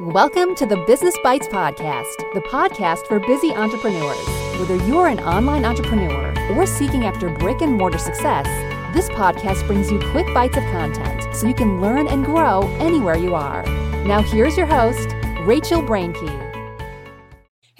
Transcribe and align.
Welcome 0.00 0.54
to 0.54 0.64
the 0.64 0.82
Business 0.86 1.14
Bites 1.22 1.46
Podcast, 1.46 2.32
the 2.32 2.40
podcast 2.40 3.06
for 3.06 3.20
busy 3.20 3.52
entrepreneurs. 3.52 4.26
Whether 4.58 4.76
you're 4.86 5.08
an 5.08 5.20
online 5.20 5.66
entrepreneur 5.66 6.32
or 6.52 6.64
seeking 6.64 7.04
after 7.04 7.28
brick 7.28 7.60
and 7.60 7.74
mortar 7.74 7.98
success, 7.98 8.46
this 8.94 9.10
podcast 9.10 9.66
brings 9.66 9.90
you 9.90 10.00
quick 10.10 10.26
bites 10.32 10.56
of 10.56 10.62
content 10.72 11.36
so 11.36 11.46
you 11.46 11.52
can 11.52 11.82
learn 11.82 12.08
and 12.08 12.24
grow 12.24 12.62
anywhere 12.78 13.16
you 13.16 13.34
are. 13.34 13.62
Now, 14.06 14.22
here's 14.22 14.56
your 14.56 14.64
host, 14.64 15.14
Rachel 15.42 15.82
Brenke. 15.82 16.49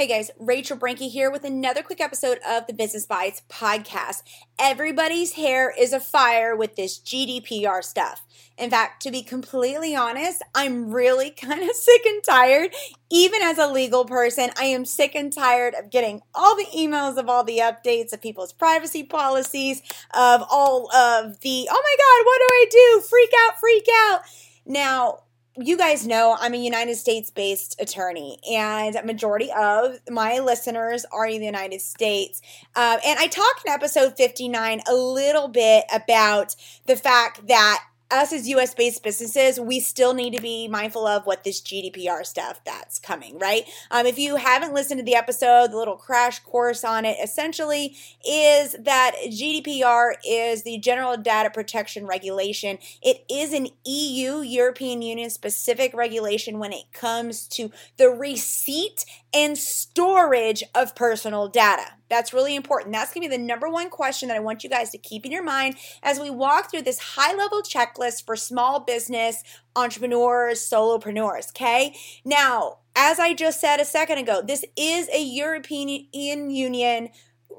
Hey 0.01 0.07
guys, 0.07 0.30
Rachel 0.39 0.79
Brenke 0.79 1.11
here 1.11 1.30
with 1.30 1.45
another 1.45 1.82
quick 1.82 2.00
episode 2.00 2.39
of 2.49 2.67
the 2.67 2.73
Business 2.73 3.05
Bites 3.05 3.43
podcast. 3.50 4.23
Everybody's 4.59 5.35
hair 5.35 5.71
is 5.79 5.93
afire 5.93 6.57
with 6.57 6.75
this 6.75 6.99
GDPR 6.99 7.85
stuff. 7.85 8.23
In 8.57 8.71
fact, 8.71 9.03
to 9.03 9.11
be 9.11 9.23
completely 9.23 9.95
honest, 9.95 10.43
I'm 10.55 10.91
really 10.91 11.31
kind 11.43 11.63
of 11.63 11.77
sick 11.77 12.07
and 12.07 12.25
tired. 12.25 12.75
Even 13.11 13.43
as 13.43 13.59
a 13.59 13.71
legal 13.71 14.07
person, 14.07 14.49
I 14.58 14.64
am 14.64 14.86
sick 14.86 15.14
and 15.14 15.31
tired 15.31 15.75
of 15.75 15.91
getting 15.91 16.22
all 16.35 16.57
the 16.57 16.69
emails 16.75 17.19
of 17.19 17.29
all 17.29 17.44
the 17.44 17.58
updates 17.58 18.14
of 18.14 18.22
people's 18.22 18.55
privacy 18.55 19.03
policies, 19.03 19.82
of 20.14 20.43
all 20.50 20.91
of 20.96 21.41
the, 21.41 21.69
oh 21.71 21.82
my 21.82 21.96
God, 21.99 22.25
what 22.25 22.39
do 22.39 22.49
I 22.49 22.67
do? 22.71 23.03
Freak 23.07 23.30
out, 23.44 23.61
freak 23.61 23.86
out. 24.08 24.21
Now, 24.64 25.25
you 25.57 25.77
guys 25.77 26.07
know 26.07 26.36
I'm 26.39 26.54
a 26.54 26.59
United 26.59 26.96
States 26.96 27.31
based 27.31 27.81
attorney, 27.81 28.39
and 28.50 28.95
a 28.96 29.04
majority 29.04 29.50
of 29.53 29.99
my 30.08 30.39
listeners 30.39 31.04
are 31.13 31.27
in 31.27 31.41
the 31.41 31.46
United 31.46 31.81
States. 31.81 32.41
Um, 32.77 32.98
and 33.05 33.19
I 33.19 33.27
talked 33.27 33.67
in 33.67 33.72
episode 33.72 34.17
59 34.17 34.83
a 34.89 34.94
little 34.94 35.48
bit 35.48 35.84
about 35.92 36.55
the 36.86 36.97
fact 36.97 37.48
that 37.48 37.84
us 38.11 38.33
as 38.33 38.48
US 38.48 38.75
based 38.75 39.03
businesses, 39.03 39.61
we 39.61 39.81
still 39.81 40.14
need 40.14 40.34
to 40.34 40.42
be 40.42 40.69
mindful 40.69 41.06
of 41.06 41.27
what 41.27 41.45
this 41.45 41.61
GDPR 41.61 42.25
stuff 42.25 42.61
that's 42.64 42.98
coming, 42.98 43.39
right? 43.39 43.64
Um, 43.91 44.06
if 44.06 44.19
you 44.19 44.36
haven't 44.36 44.75
listened 44.75 44.98
to 44.98 45.05
the 45.05 45.14
episode, 45.14 45.73
the 45.73 45.77
little 45.77 45.97
crash 45.97 46.41
course 46.41 46.84
on 46.84 47.05
it 47.05 47.17
essentially 47.22 47.97
is 48.27 48.77
that 48.80 49.12
GDPR 49.27 50.14
is 50.27 50.62
the 50.62 50.78
General 50.78 51.17
Data 51.17 51.50
Protection 51.50 52.06
Regulation. 52.06 52.78
It 53.02 53.25
is 53.30 53.52
an 53.52 53.69
EU, 53.84 54.41
European 54.41 55.02
Union 55.02 55.30
specific 55.30 55.95
regulation 55.95 56.58
when 56.58 56.72
it 56.72 56.92
comes 56.92 57.47
to 57.48 57.70
the 57.97 58.08
receipt 58.08 59.05
and 59.33 59.56
storage 59.56 60.64
of 60.74 60.95
personal 60.95 61.48
data. 61.48 61.92
That's 62.11 62.34
really 62.34 62.56
important. 62.56 62.92
That's 62.92 63.14
going 63.14 63.22
to 63.22 63.30
be 63.30 63.36
the 63.36 63.42
number 63.42 63.69
one 63.69 63.89
question 63.89 64.28
that 64.28 64.36
I 64.36 64.41
want 64.41 64.64
you 64.64 64.69
guys 64.69 64.91
to 64.91 64.98
keep 64.98 65.25
in 65.25 65.33
your 65.33 65.44
mind 65.44 65.77
as 66.03 66.19
we 66.19 66.28
walk 66.28 66.70
through 66.70 66.83
this 66.83 66.98
high 66.98 67.34
level 67.34 67.62
checklist 67.62 68.27
for 68.27 68.36
small 68.36 68.80
business 68.80 69.42
entrepreneurs, 69.77 70.61
solopreneurs. 70.61 71.50
Okay. 71.50 71.94
Now, 72.25 72.78
as 72.97 73.20
I 73.20 73.33
just 73.33 73.61
said 73.61 73.80
a 73.80 73.84
second 73.84 74.19
ago, 74.19 74.42
this 74.44 74.64
is 74.77 75.08
a 75.08 75.22
European 75.22 76.50
Union 76.50 77.11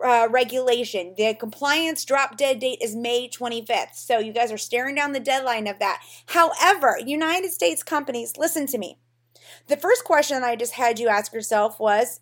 uh, 0.04 0.28
regulation. 0.30 1.14
The 1.18 1.34
compliance 1.34 2.04
drop 2.04 2.36
dead 2.36 2.60
date 2.60 2.80
is 2.82 2.96
May 2.96 3.30
25th. 3.30 3.96
So 3.96 4.20
you 4.20 4.34
guys 4.34 4.52
are 4.52 4.58
staring 4.58 4.96
down 4.96 5.14
the 5.14 5.20
deadline 5.20 5.68
of 5.68 5.80
that. 5.80 6.02
However, 6.28 6.98
United 7.04 7.52
States 7.52 7.84
companies, 7.84 8.36
listen 8.38 8.68
to 8.68 8.78
me. 8.78 8.98
The 9.68 9.78
first 9.78 10.04
question 10.04 10.44
I 10.44 10.56
just 10.56 10.74
had 10.74 11.00
you 11.00 11.08
ask 11.08 11.34
yourself 11.34 11.80
was 11.80 12.20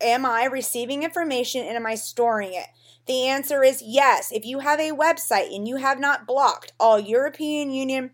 Am 0.00 0.24
I 0.24 0.44
receiving 0.44 1.02
information 1.02 1.66
and 1.66 1.76
am 1.76 1.86
I 1.86 1.94
storing 1.94 2.54
it? 2.54 2.66
The 3.06 3.26
answer 3.26 3.62
is 3.62 3.82
yes. 3.84 4.30
If 4.32 4.44
you 4.44 4.60
have 4.60 4.80
a 4.80 4.92
website 4.92 5.54
and 5.54 5.66
you 5.66 5.76
have 5.76 5.98
not 5.98 6.26
blocked 6.26 6.72
all 6.78 6.98
European 6.98 7.70
Union 7.70 8.12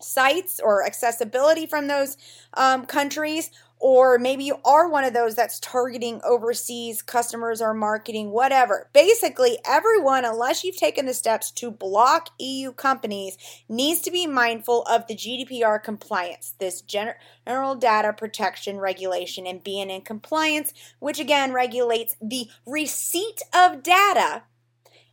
sites 0.00 0.60
or 0.62 0.84
accessibility 0.84 1.66
from 1.66 1.88
those 1.88 2.16
um, 2.54 2.86
countries, 2.86 3.50
or 3.78 4.18
maybe 4.18 4.44
you 4.44 4.58
are 4.64 4.88
one 4.88 5.04
of 5.04 5.12
those 5.12 5.34
that's 5.34 5.60
targeting 5.60 6.20
overseas 6.24 7.02
customers 7.02 7.60
or 7.60 7.74
marketing, 7.74 8.30
whatever. 8.30 8.88
Basically, 8.92 9.58
everyone, 9.66 10.24
unless 10.24 10.64
you've 10.64 10.76
taken 10.76 11.06
the 11.06 11.14
steps 11.14 11.50
to 11.52 11.70
block 11.70 12.30
EU 12.38 12.72
companies, 12.72 13.36
needs 13.68 14.00
to 14.02 14.10
be 14.10 14.26
mindful 14.26 14.82
of 14.84 15.06
the 15.06 15.14
GDPR 15.14 15.82
compliance, 15.82 16.54
this 16.58 16.80
General 16.80 17.74
Data 17.74 18.12
Protection 18.12 18.78
Regulation, 18.78 19.46
and 19.46 19.62
being 19.62 19.90
in 19.90 20.00
compliance, 20.02 20.72
which 20.98 21.20
again 21.20 21.52
regulates 21.52 22.16
the 22.20 22.48
receipt 22.66 23.42
of 23.54 23.82
data 23.82 24.42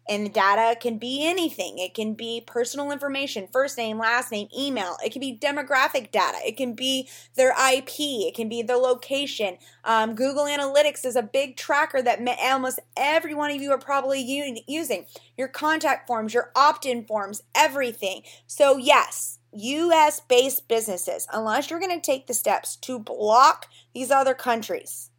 and 0.07 0.25
the 0.25 0.29
data 0.29 0.77
can 0.79 0.97
be 0.97 1.25
anything. 1.25 1.79
It 1.79 1.93
can 1.93 2.13
be 2.13 2.43
personal 2.45 2.91
information, 2.91 3.47
first 3.51 3.77
name, 3.77 3.97
last 3.97 4.31
name, 4.31 4.47
email. 4.57 4.97
It 5.03 5.11
can 5.11 5.21
be 5.21 5.37
demographic 5.37 6.11
data. 6.11 6.37
It 6.45 6.57
can 6.57 6.73
be 6.73 7.07
their 7.35 7.51
IP. 7.51 7.99
It 7.99 8.35
can 8.35 8.49
be 8.49 8.61
their 8.61 8.77
location. 8.77 9.57
Um, 9.83 10.15
Google 10.15 10.45
Analytics 10.45 11.05
is 11.05 11.15
a 11.15 11.23
big 11.23 11.55
tracker 11.55 12.01
that 12.01 12.19
almost 12.41 12.79
every 12.97 13.33
one 13.33 13.51
of 13.51 13.61
you 13.61 13.71
are 13.71 13.77
probably 13.77 14.21
using. 14.67 15.05
Your 15.37 15.47
contact 15.47 16.07
forms, 16.07 16.33
your 16.33 16.51
opt 16.55 16.85
in 16.85 17.05
forms, 17.05 17.43
everything. 17.55 18.23
So, 18.45 18.77
yes, 18.77 19.39
US 19.53 20.19
based 20.19 20.67
businesses, 20.67 21.27
unless 21.31 21.69
you're 21.69 21.79
going 21.79 21.99
to 21.99 22.05
take 22.05 22.27
the 22.27 22.33
steps 22.33 22.75
to 22.77 22.99
block 22.99 23.67
these 23.93 24.11
other 24.11 24.33
countries, 24.33 25.11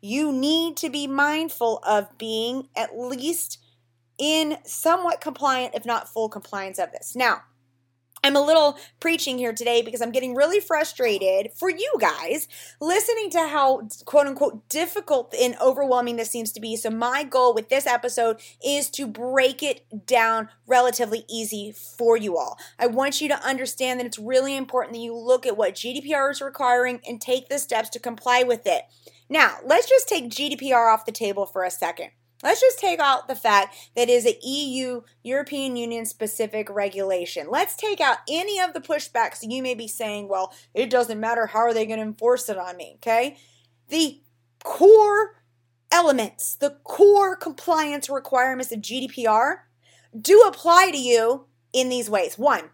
you 0.00 0.32
need 0.32 0.76
to 0.76 0.90
be 0.90 1.06
mindful 1.06 1.82
of 1.84 2.16
being 2.18 2.68
at 2.76 2.96
least 2.96 3.58
in 4.18 4.58
somewhat 4.64 5.20
compliant, 5.20 5.74
if 5.74 5.84
not 5.84 6.08
full 6.08 6.28
compliance 6.28 6.78
of 6.78 6.92
this. 6.92 7.14
Now, 7.14 7.42
I'm 8.24 8.36
a 8.36 8.44
little 8.44 8.76
preaching 9.00 9.38
here 9.38 9.52
today 9.52 9.82
because 9.82 10.00
I'm 10.00 10.10
getting 10.10 10.34
really 10.34 10.60
frustrated 10.60 11.52
for 11.54 11.70
you 11.70 11.92
guys 12.00 12.48
listening 12.80 13.30
to 13.30 13.48
how 13.48 13.88
quote 14.04 14.26
unquote 14.26 14.68
difficult 14.68 15.34
and 15.40 15.56
overwhelming 15.60 16.16
this 16.16 16.30
seems 16.30 16.52
to 16.52 16.60
be. 16.60 16.76
So, 16.76 16.90
my 16.90 17.22
goal 17.22 17.54
with 17.54 17.68
this 17.68 17.86
episode 17.86 18.40
is 18.64 18.90
to 18.90 19.06
break 19.06 19.62
it 19.62 20.06
down 20.06 20.48
relatively 20.66 21.24
easy 21.28 21.72
for 21.72 22.16
you 22.16 22.36
all. 22.36 22.58
I 22.78 22.86
want 22.86 23.20
you 23.20 23.28
to 23.28 23.46
understand 23.46 24.00
that 24.00 24.06
it's 24.06 24.18
really 24.18 24.56
important 24.56 24.94
that 24.94 25.00
you 25.00 25.16
look 25.16 25.46
at 25.46 25.56
what 25.56 25.74
GDPR 25.74 26.30
is 26.30 26.40
requiring 26.40 27.00
and 27.06 27.20
take 27.20 27.48
the 27.48 27.58
steps 27.58 27.88
to 27.90 28.00
comply 28.00 28.42
with 28.42 28.66
it. 28.66 28.82
Now, 29.30 29.58
let's 29.64 29.88
just 29.88 30.08
take 30.08 30.30
GDPR 30.30 30.92
off 30.92 31.06
the 31.06 31.12
table 31.12 31.46
for 31.46 31.62
a 31.62 31.70
second. 31.70 32.10
Let's 32.42 32.60
just 32.60 32.78
take 32.78 33.00
out 33.00 33.26
the 33.26 33.34
fact 33.34 33.74
that 33.96 34.08
it 34.08 34.12
is 34.12 34.26
a 34.26 34.38
EU, 34.42 35.02
European 35.24 35.76
Union 35.76 36.06
specific 36.06 36.70
regulation. 36.70 37.48
Let's 37.50 37.74
take 37.74 38.00
out 38.00 38.18
any 38.28 38.60
of 38.60 38.74
the 38.74 38.80
pushbacks 38.80 39.38
you 39.42 39.62
may 39.62 39.74
be 39.74 39.88
saying, 39.88 40.28
well, 40.28 40.54
it 40.72 40.88
doesn't 40.88 41.18
matter. 41.18 41.46
How 41.46 41.60
are 41.60 41.74
they 41.74 41.86
going 41.86 41.98
to 41.98 42.06
enforce 42.06 42.48
it 42.48 42.56
on 42.56 42.76
me? 42.76 42.94
Okay. 42.96 43.36
The 43.88 44.20
core 44.62 45.42
elements, 45.90 46.54
the 46.54 46.76
core 46.84 47.34
compliance 47.34 48.08
requirements 48.08 48.70
of 48.70 48.80
GDPR 48.80 49.60
do 50.18 50.42
apply 50.42 50.90
to 50.92 50.98
you 50.98 51.46
in 51.72 51.88
these 51.88 52.08
ways. 52.08 52.38
One, 52.38 52.70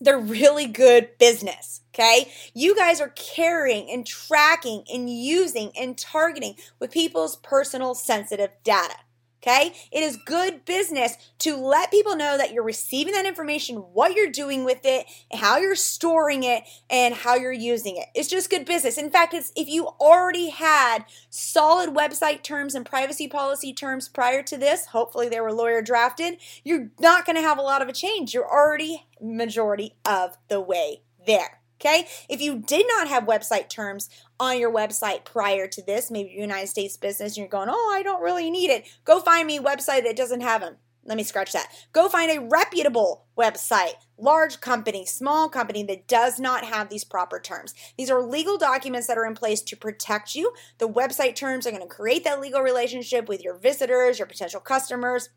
they're 0.00 0.18
really 0.18 0.66
good 0.66 1.10
business. 1.18 1.80
Okay. 1.94 2.30
You 2.54 2.76
guys 2.76 3.00
are 3.00 3.12
carrying 3.16 3.90
and 3.90 4.06
tracking 4.06 4.84
and 4.92 5.10
using 5.10 5.72
and 5.78 5.98
targeting 5.98 6.54
with 6.78 6.92
people's 6.92 7.36
personal 7.36 7.94
sensitive 7.94 8.50
data. 8.62 8.94
Okay. 9.40 9.72
It 9.92 10.02
is 10.02 10.18
good 10.26 10.64
business 10.64 11.16
to 11.38 11.56
let 11.56 11.92
people 11.92 12.16
know 12.16 12.36
that 12.36 12.52
you're 12.52 12.64
receiving 12.64 13.12
that 13.14 13.24
information, 13.24 13.76
what 13.76 14.14
you're 14.14 14.30
doing 14.30 14.64
with 14.64 14.80
it, 14.84 15.06
how 15.32 15.58
you're 15.58 15.76
storing 15.76 16.42
it, 16.42 16.64
and 16.90 17.14
how 17.14 17.36
you're 17.36 17.52
using 17.52 17.96
it. 17.96 18.06
It's 18.14 18.28
just 18.28 18.50
good 18.50 18.66
business. 18.66 18.98
In 18.98 19.10
fact, 19.10 19.34
it's 19.34 19.52
if 19.54 19.68
you 19.68 19.86
already 20.00 20.50
had 20.50 21.04
solid 21.30 21.90
website 21.90 22.42
terms 22.42 22.74
and 22.74 22.84
privacy 22.84 23.28
policy 23.28 23.72
terms 23.72 24.08
prior 24.08 24.42
to 24.42 24.56
this, 24.56 24.86
hopefully 24.86 25.28
they 25.28 25.40
were 25.40 25.52
lawyer 25.52 25.82
drafted, 25.82 26.38
you're 26.64 26.90
not 26.98 27.24
going 27.24 27.36
to 27.36 27.42
have 27.42 27.58
a 27.58 27.62
lot 27.62 27.80
of 27.80 27.88
a 27.88 27.92
change. 27.92 28.34
You're 28.34 28.50
already 28.50 29.06
majority 29.20 29.94
of 30.04 30.36
the 30.48 30.60
way 30.60 31.02
there. 31.26 31.57
Okay. 31.80 32.06
If 32.28 32.40
you 32.40 32.58
did 32.58 32.86
not 32.88 33.08
have 33.08 33.24
website 33.24 33.68
terms 33.68 34.08
on 34.40 34.58
your 34.58 34.72
website 34.72 35.24
prior 35.24 35.68
to 35.68 35.82
this, 35.82 36.10
maybe 36.10 36.30
United 36.30 36.68
States 36.68 36.96
business, 36.96 37.32
and 37.32 37.38
you're 37.38 37.48
going, 37.48 37.68
oh, 37.70 37.94
I 37.94 38.02
don't 38.02 38.22
really 38.22 38.50
need 38.50 38.70
it. 38.70 38.86
Go 39.04 39.20
find 39.20 39.46
me 39.46 39.58
a 39.58 39.62
website 39.62 40.02
that 40.02 40.16
doesn't 40.16 40.40
have 40.40 40.60
them. 40.60 40.76
Let 41.04 41.16
me 41.16 41.22
scratch 41.22 41.52
that. 41.52 41.68
Go 41.92 42.08
find 42.08 42.30
a 42.30 42.40
reputable 42.40 43.26
website, 43.38 43.94
large 44.18 44.60
company, 44.60 45.06
small 45.06 45.48
company 45.48 45.82
that 45.84 46.06
does 46.06 46.38
not 46.38 46.64
have 46.64 46.90
these 46.90 47.04
proper 47.04 47.40
terms. 47.40 47.74
These 47.96 48.10
are 48.10 48.22
legal 48.22 48.58
documents 48.58 49.06
that 49.06 49.16
are 49.16 49.24
in 49.24 49.34
place 49.34 49.62
to 49.62 49.76
protect 49.76 50.34
you. 50.34 50.52
The 50.76 50.88
website 50.88 51.34
terms 51.34 51.66
are 51.66 51.70
going 51.70 51.82
to 51.82 51.88
create 51.88 52.24
that 52.24 52.40
legal 52.40 52.60
relationship 52.60 53.26
with 53.26 53.42
your 53.42 53.56
visitors, 53.56 54.18
your 54.18 54.26
potential 54.26 54.60
customers 54.60 55.30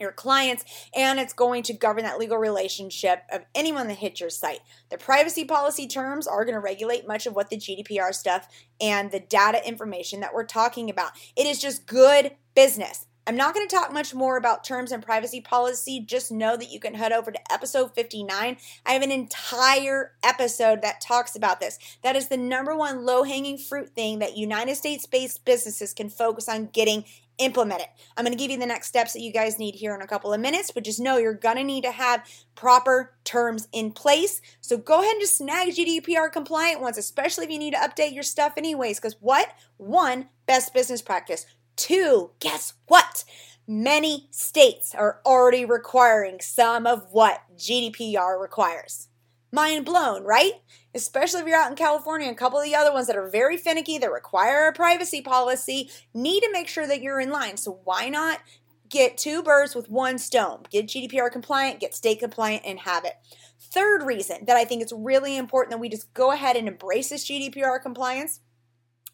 your 0.00 0.12
clients, 0.12 0.64
and 0.94 1.20
it's 1.20 1.32
going 1.32 1.62
to 1.64 1.72
govern 1.72 2.04
that 2.04 2.18
legal 2.18 2.38
relationship 2.38 3.22
of 3.30 3.42
anyone 3.54 3.88
that 3.88 3.98
hits 3.98 4.20
your 4.20 4.30
site. 4.30 4.60
The 4.90 4.98
privacy 4.98 5.44
policy 5.44 5.86
terms 5.86 6.26
are 6.26 6.44
going 6.44 6.54
to 6.54 6.60
regulate 6.60 7.06
much 7.06 7.26
of 7.26 7.34
what 7.34 7.50
the 7.50 7.56
GDPR 7.56 8.14
stuff 8.14 8.48
and 8.80 9.10
the 9.10 9.20
data 9.20 9.66
information 9.66 10.20
that 10.20 10.34
we're 10.34 10.44
talking 10.44 10.90
about. 10.90 11.12
It 11.36 11.46
is 11.46 11.60
just 11.60 11.86
good 11.86 12.32
business. 12.54 13.06
I'm 13.26 13.36
not 13.36 13.54
going 13.54 13.68
to 13.68 13.72
talk 13.74 13.92
much 13.92 14.14
more 14.14 14.36
about 14.36 14.64
terms 14.64 14.90
and 14.90 15.04
privacy 15.04 15.40
policy. 15.40 16.00
Just 16.00 16.32
know 16.32 16.56
that 16.56 16.72
you 16.72 16.80
can 16.80 16.94
head 16.94 17.12
over 17.12 17.30
to 17.30 17.52
episode 17.52 17.94
59. 17.94 18.56
I 18.84 18.92
have 18.92 19.02
an 19.02 19.12
entire 19.12 20.14
episode 20.24 20.82
that 20.82 21.00
talks 21.00 21.36
about 21.36 21.60
this. 21.60 21.78
That 22.02 22.16
is 22.16 22.28
the 22.28 22.36
number 22.36 22.74
one 22.74 23.04
low 23.04 23.22
hanging 23.22 23.58
fruit 23.58 23.90
thing 23.90 24.18
that 24.18 24.36
United 24.36 24.74
States 24.76 25.06
based 25.06 25.44
businesses 25.44 25.92
can 25.92 26.08
focus 26.08 26.48
on 26.48 26.70
getting 26.72 27.04
implement 27.40 27.80
it. 27.80 27.88
I'm 28.16 28.24
going 28.24 28.36
to 28.36 28.42
give 28.42 28.50
you 28.50 28.58
the 28.58 28.66
next 28.66 28.88
steps 28.88 29.12
that 29.14 29.20
you 29.20 29.32
guys 29.32 29.58
need 29.58 29.74
here 29.74 29.94
in 29.94 30.02
a 30.02 30.06
couple 30.06 30.32
of 30.32 30.40
minutes, 30.40 30.70
but 30.70 30.84
just 30.84 31.00
know 31.00 31.16
you're 31.16 31.34
going 31.34 31.56
to 31.56 31.64
need 31.64 31.84
to 31.84 31.90
have 31.90 32.24
proper 32.54 33.14
terms 33.24 33.66
in 33.72 33.92
place. 33.92 34.40
So 34.60 34.76
go 34.76 35.00
ahead 35.00 35.12
and 35.12 35.20
just 35.20 35.38
snag 35.38 35.74
GDPR 35.74 36.30
compliant 36.30 36.80
ones, 36.80 36.98
especially 36.98 37.46
if 37.46 37.50
you 37.50 37.58
need 37.58 37.74
to 37.74 37.80
update 37.80 38.14
your 38.14 38.22
stuff 38.22 38.54
anyways. 38.56 38.98
Because 38.98 39.16
what? 39.20 39.52
One, 39.76 40.28
best 40.46 40.74
business 40.74 41.02
practice. 41.02 41.46
Two, 41.76 42.30
guess 42.38 42.74
what? 42.86 43.24
Many 43.66 44.28
states 44.30 44.94
are 44.94 45.20
already 45.24 45.64
requiring 45.64 46.40
some 46.40 46.86
of 46.86 47.06
what 47.12 47.42
GDPR 47.56 48.40
requires. 48.40 49.08
Mind 49.52 49.84
blown, 49.84 50.24
right? 50.24 50.54
especially 50.94 51.40
if 51.40 51.46
you're 51.46 51.58
out 51.58 51.70
in 51.70 51.76
California, 51.76 52.30
a 52.30 52.34
couple 52.34 52.58
of 52.58 52.64
the 52.64 52.74
other 52.74 52.92
ones 52.92 53.06
that 53.06 53.16
are 53.16 53.28
very 53.28 53.56
finicky, 53.56 53.98
that 53.98 54.10
require 54.10 54.66
a 54.66 54.72
privacy 54.72 55.22
policy, 55.22 55.90
need 56.14 56.40
to 56.40 56.52
make 56.52 56.68
sure 56.68 56.86
that 56.86 57.00
you're 57.00 57.20
in 57.20 57.30
line. 57.30 57.56
So 57.56 57.80
why 57.84 58.08
not 58.08 58.40
get 58.88 59.16
two 59.16 59.42
birds 59.42 59.74
with 59.74 59.88
one 59.88 60.18
stone? 60.18 60.64
Get 60.70 60.88
GDPR 60.88 61.30
compliant, 61.30 61.80
get 61.80 61.94
state 61.94 62.18
compliant, 62.18 62.62
and 62.66 62.80
have 62.80 63.04
it. 63.04 63.14
Third 63.60 64.02
reason 64.02 64.44
that 64.46 64.56
I 64.56 64.64
think 64.64 64.82
it's 64.82 64.92
really 64.92 65.36
important 65.36 65.70
that 65.72 65.80
we 65.80 65.88
just 65.88 66.12
go 66.12 66.32
ahead 66.32 66.56
and 66.56 66.66
embrace 66.66 67.10
this 67.10 67.28
GDPR 67.28 67.80
compliance 67.80 68.40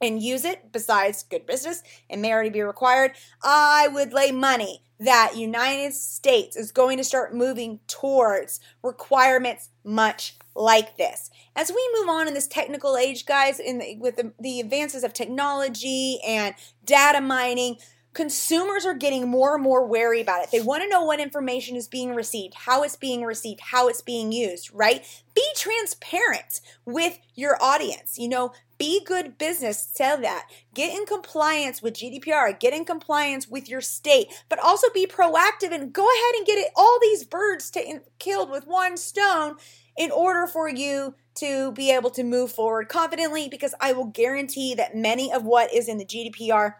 and 0.00 0.22
use 0.22 0.44
it 0.44 0.72
besides 0.72 1.22
good 1.22 1.46
business 1.46 1.82
it 2.10 2.18
may 2.18 2.30
already 2.30 2.50
be 2.50 2.60
required 2.60 3.12
i 3.42 3.88
would 3.88 4.12
lay 4.12 4.30
money 4.30 4.82
that 4.98 5.36
united 5.36 5.92
states 5.92 6.56
is 6.56 6.72
going 6.72 6.96
to 6.96 7.04
start 7.04 7.34
moving 7.34 7.80
towards 7.86 8.60
requirements 8.82 9.70
much 9.84 10.36
like 10.54 10.96
this 10.96 11.30
as 11.56 11.70
we 11.70 11.90
move 11.98 12.10
on 12.10 12.28
in 12.28 12.34
this 12.34 12.46
technical 12.46 12.98
age, 12.98 13.24
guys, 13.24 13.58
in 13.58 13.78
the, 13.78 13.96
with 13.98 14.16
the, 14.16 14.32
the 14.38 14.60
advances 14.60 15.02
of 15.02 15.14
technology 15.14 16.18
and 16.24 16.54
data 16.84 17.22
mining, 17.22 17.78
consumers 18.12 18.84
are 18.84 18.94
getting 18.94 19.28
more 19.28 19.54
and 19.54 19.62
more 19.62 19.86
wary 19.86 20.20
about 20.20 20.42
it. 20.42 20.50
They 20.50 20.60
want 20.60 20.82
to 20.82 20.88
know 20.88 21.02
what 21.02 21.18
information 21.18 21.74
is 21.74 21.88
being 21.88 22.14
received, 22.14 22.54
how 22.54 22.82
it's 22.82 22.96
being 22.96 23.24
received, 23.24 23.60
how 23.60 23.88
it's 23.88 24.02
being 24.02 24.32
used, 24.32 24.70
right? 24.74 25.02
Be 25.34 25.44
transparent 25.56 26.60
with 26.84 27.18
your 27.34 27.56
audience. 27.62 28.18
You 28.18 28.28
know, 28.28 28.52
be 28.78 29.04
good 29.04 29.38
business, 29.38 29.86
tell 29.86 30.20
that. 30.20 30.48
Get 30.74 30.96
in 30.96 31.06
compliance 31.06 31.82
with 31.82 31.94
GDPR, 31.94 32.58
get 32.58 32.74
in 32.74 32.84
compliance 32.84 33.48
with 33.48 33.68
your 33.68 33.80
state, 33.80 34.28
but 34.48 34.58
also 34.58 34.88
be 34.92 35.06
proactive 35.06 35.72
and 35.72 35.92
go 35.92 36.04
ahead 36.04 36.34
and 36.36 36.46
get 36.46 36.58
it, 36.58 36.72
all 36.76 36.98
these 37.00 37.24
birds 37.24 37.72
killed 38.18 38.50
with 38.50 38.66
one 38.66 38.96
stone 38.96 39.56
in 39.96 40.10
order 40.10 40.46
for 40.46 40.68
you 40.68 41.14
to 41.36 41.72
be 41.72 41.90
able 41.90 42.10
to 42.10 42.24
move 42.24 42.50
forward 42.52 42.88
confidently 42.88 43.48
because 43.48 43.74
I 43.80 43.92
will 43.92 44.06
guarantee 44.06 44.74
that 44.74 44.94
many 44.94 45.32
of 45.32 45.44
what 45.44 45.72
is 45.72 45.88
in 45.88 45.98
the 45.98 46.04
GDPR 46.04 46.74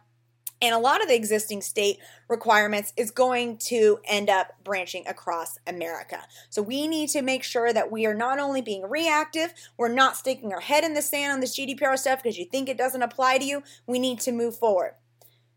and 0.62 0.74
a 0.74 0.78
lot 0.78 1.02
of 1.02 1.08
the 1.08 1.14
existing 1.14 1.60
state 1.60 1.98
requirements 2.28 2.92
is 2.96 3.10
going 3.10 3.58
to 3.58 3.98
end 4.06 4.30
up 4.30 4.54
branching 4.64 5.06
across 5.06 5.58
America. 5.66 6.22
So 6.48 6.62
we 6.62 6.88
need 6.88 7.10
to 7.10 7.22
make 7.22 7.42
sure 7.42 7.72
that 7.72 7.92
we 7.92 8.06
are 8.06 8.14
not 8.14 8.38
only 8.38 8.62
being 8.62 8.88
reactive, 8.88 9.52
we're 9.76 9.88
not 9.88 10.16
sticking 10.16 10.52
our 10.52 10.60
head 10.60 10.82
in 10.82 10.94
the 10.94 11.02
sand 11.02 11.32
on 11.32 11.40
this 11.40 11.58
GDPR 11.58 11.98
stuff 11.98 12.22
because 12.22 12.38
you 12.38 12.46
think 12.46 12.68
it 12.68 12.78
doesn't 12.78 13.02
apply 13.02 13.38
to 13.38 13.44
you. 13.44 13.62
We 13.86 13.98
need 13.98 14.20
to 14.20 14.32
move 14.32 14.56
forward. 14.56 14.94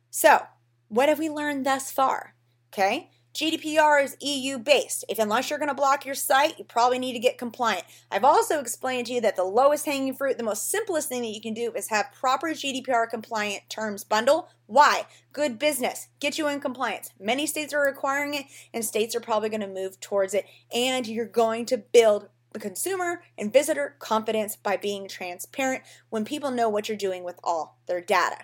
So, 0.10 0.46
what 0.90 1.08
have 1.08 1.20
we 1.20 1.30
learned 1.30 1.66
thus 1.66 1.92
far? 1.92 2.36
Okay. 2.74 3.10
GDPR 3.40 4.04
is 4.04 4.18
EU 4.20 4.58
based. 4.58 5.06
If 5.08 5.18
unless 5.18 5.50
you're 5.50 5.60
going 5.60 5.70
to 5.70 5.74
block 5.74 6.06
your 6.06 6.14
site, 6.14 6.60
you 6.60 6.66
probably 6.66 7.00
need 7.00 7.14
to 7.14 7.20
get 7.20 7.38
compliant. 7.38 7.86
I've 8.12 8.26
also 8.26 8.60
explained 8.60 9.08
to 9.08 9.14
you 9.14 9.22
that 9.22 9.38
the 9.38 9.46
lowest 9.46 9.86
hanging 9.86 10.14
fruit, 10.14 10.38
the 10.38 10.44
most 10.44 10.70
simplest 10.70 11.08
thing 11.08 11.22
that 11.22 11.30
you 11.30 11.40
can 11.40 11.54
do 11.54 11.72
is 11.72 11.88
have 11.88 12.12
proper 12.12 12.50
GDPR 12.50 13.10
compliant 13.10 13.70
terms 13.70 14.04
bundle. 14.04 14.50
Why? 14.66 15.06
Good 15.32 15.58
business. 15.58 16.10
Get 16.20 16.38
you 16.38 16.50
in 16.50 16.60
compliance. 16.60 17.14
Many 17.18 17.48
states 17.48 17.74
are 17.74 17.80
requiring 17.80 18.34
it 18.34 18.44
and 18.74 18.84
states 18.84 19.16
are 19.16 19.22
probably 19.22 19.48
going 19.48 19.62
to 19.62 19.68
move 19.68 20.02
towards 20.02 20.34
it 20.34 20.46
and 20.74 21.08
you're 21.08 21.26
going 21.26 21.66
to 21.68 21.78
build 21.78 22.28
the 22.52 22.60
consumer 22.60 23.22
and 23.38 23.54
visitor 23.54 23.96
confidence 24.00 24.58
by 24.58 24.76
being 24.76 25.08
transparent 25.08 25.84
when 26.10 26.26
people 26.26 26.52
know 26.52 26.68
what 26.68 26.90
you're 26.90 26.98
doing 26.98 27.24
with 27.24 27.40
all 27.42 27.80
their 27.88 28.02
data. 28.02 28.40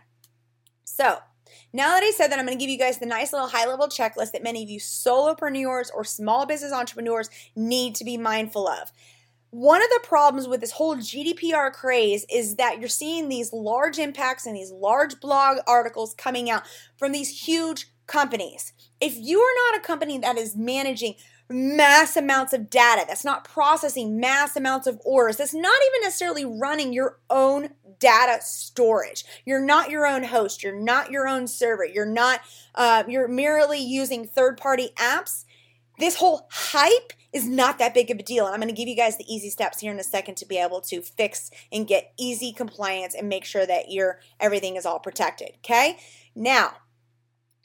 So, 0.85 1.17
now 1.73 1.93
that 1.93 2.03
I 2.03 2.11
said 2.11 2.27
that, 2.27 2.39
I'm 2.39 2.45
going 2.45 2.57
to 2.57 2.63
give 2.63 2.69
you 2.69 2.77
guys 2.77 2.99
the 2.99 3.05
nice 3.05 3.33
little 3.33 3.47
high 3.47 3.67
level 3.67 3.87
checklist 3.87 4.31
that 4.31 4.43
many 4.43 4.63
of 4.63 4.69
you 4.69 4.79
solopreneurs 4.79 5.89
or 5.93 6.03
small 6.03 6.45
business 6.45 6.73
entrepreneurs 6.73 7.29
need 7.55 7.95
to 7.95 8.05
be 8.05 8.17
mindful 8.17 8.67
of. 8.67 8.91
One 9.51 9.81
of 9.81 9.87
the 9.89 10.01
problems 10.03 10.47
with 10.47 10.59
this 10.59 10.71
whole 10.71 10.97
GDPR 10.97 11.71
craze 11.71 12.25
is 12.29 12.57
that 12.57 12.79
you're 12.79 12.89
seeing 12.89 13.29
these 13.29 13.53
large 13.53 13.99
impacts 13.99 14.45
and 14.45 14.55
these 14.55 14.71
large 14.71 15.19
blog 15.21 15.59
articles 15.65 16.13
coming 16.15 16.49
out 16.49 16.63
from 16.97 17.13
these 17.13 17.45
huge 17.45 17.87
companies. 18.05 18.73
If 18.99 19.15
you 19.15 19.39
are 19.39 19.71
not 19.71 19.79
a 19.79 19.87
company 19.87 20.17
that 20.19 20.37
is 20.37 20.55
managing 20.55 21.15
mass 21.49 22.17
amounts 22.17 22.53
of 22.53 22.69
data, 22.69 23.05
that's 23.07 23.25
not 23.25 23.43
processing 23.43 24.19
mass 24.19 24.55
amounts 24.55 24.87
of 24.87 24.99
orders, 25.05 25.37
that's 25.37 25.53
not 25.53 25.81
even 25.87 26.01
necessarily 26.01 26.45
running 26.45 26.93
your 26.93 27.19
own 27.29 27.69
data 27.99 28.39
storage. 28.41 29.23
You're 29.45 29.65
not 29.65 29.89
your 29.89 30.05
own 30.05 30.23
host. 30.23 30.63
You're 30.63 30.79
not 30.79 31.11
your 31.11 31.27
own 31.27 31.47
server. 31.47 31.85
You're 31.85 32.05
not, 32.05 32.41
uh, 32.73 33.03
you're 33.07 33.27
merely 33.27 33.79
using 33.79 34.25
third 34.25 34.57
party 34.57 34.89
apps. 34.97 35.45
This 35.97 36.17
whole 36.17 36.47
hype 36.51 37.13
is 37.31 37.47
not 37.47 37.79
that 37.79 37.93
big 37.93 38.11
of 38.11 38.19
a 38.19 38.23
deal. 38.23 38.45
And 38.45 38.53
I'm 38.53 38.59
going 38.59 38.73
to 38.73 38.77
give 38.77 38.89
you 38.89 38.95
guys 38.95 39.17
the 39.17 39.33
easy 39.33 39.49
steps 39.49 39.79
here 39.79 39.91
in 39.91 39.99
a 39.99 40.03
second 40.03 40.35
to 40.37 40.45
be 40.45 40.57
able 40.57 40.81
to 40.81 41.01
fix 41.01 41.51
and 41.71 41.87
get 41.87 42.13
easy 42.17 42.51
compliance 42.51 43.15
and 43.15 43.29
make 43.29 43.45
sure 43.45 43.65
that 43.65 43.91
your 43.91 44.19
everything 44.39 44.75
is 44.75 44.85
all 44.85 44.99
protected. 44.99 45.51
Okay. 45.57 45.97
Now, 46.35 46.73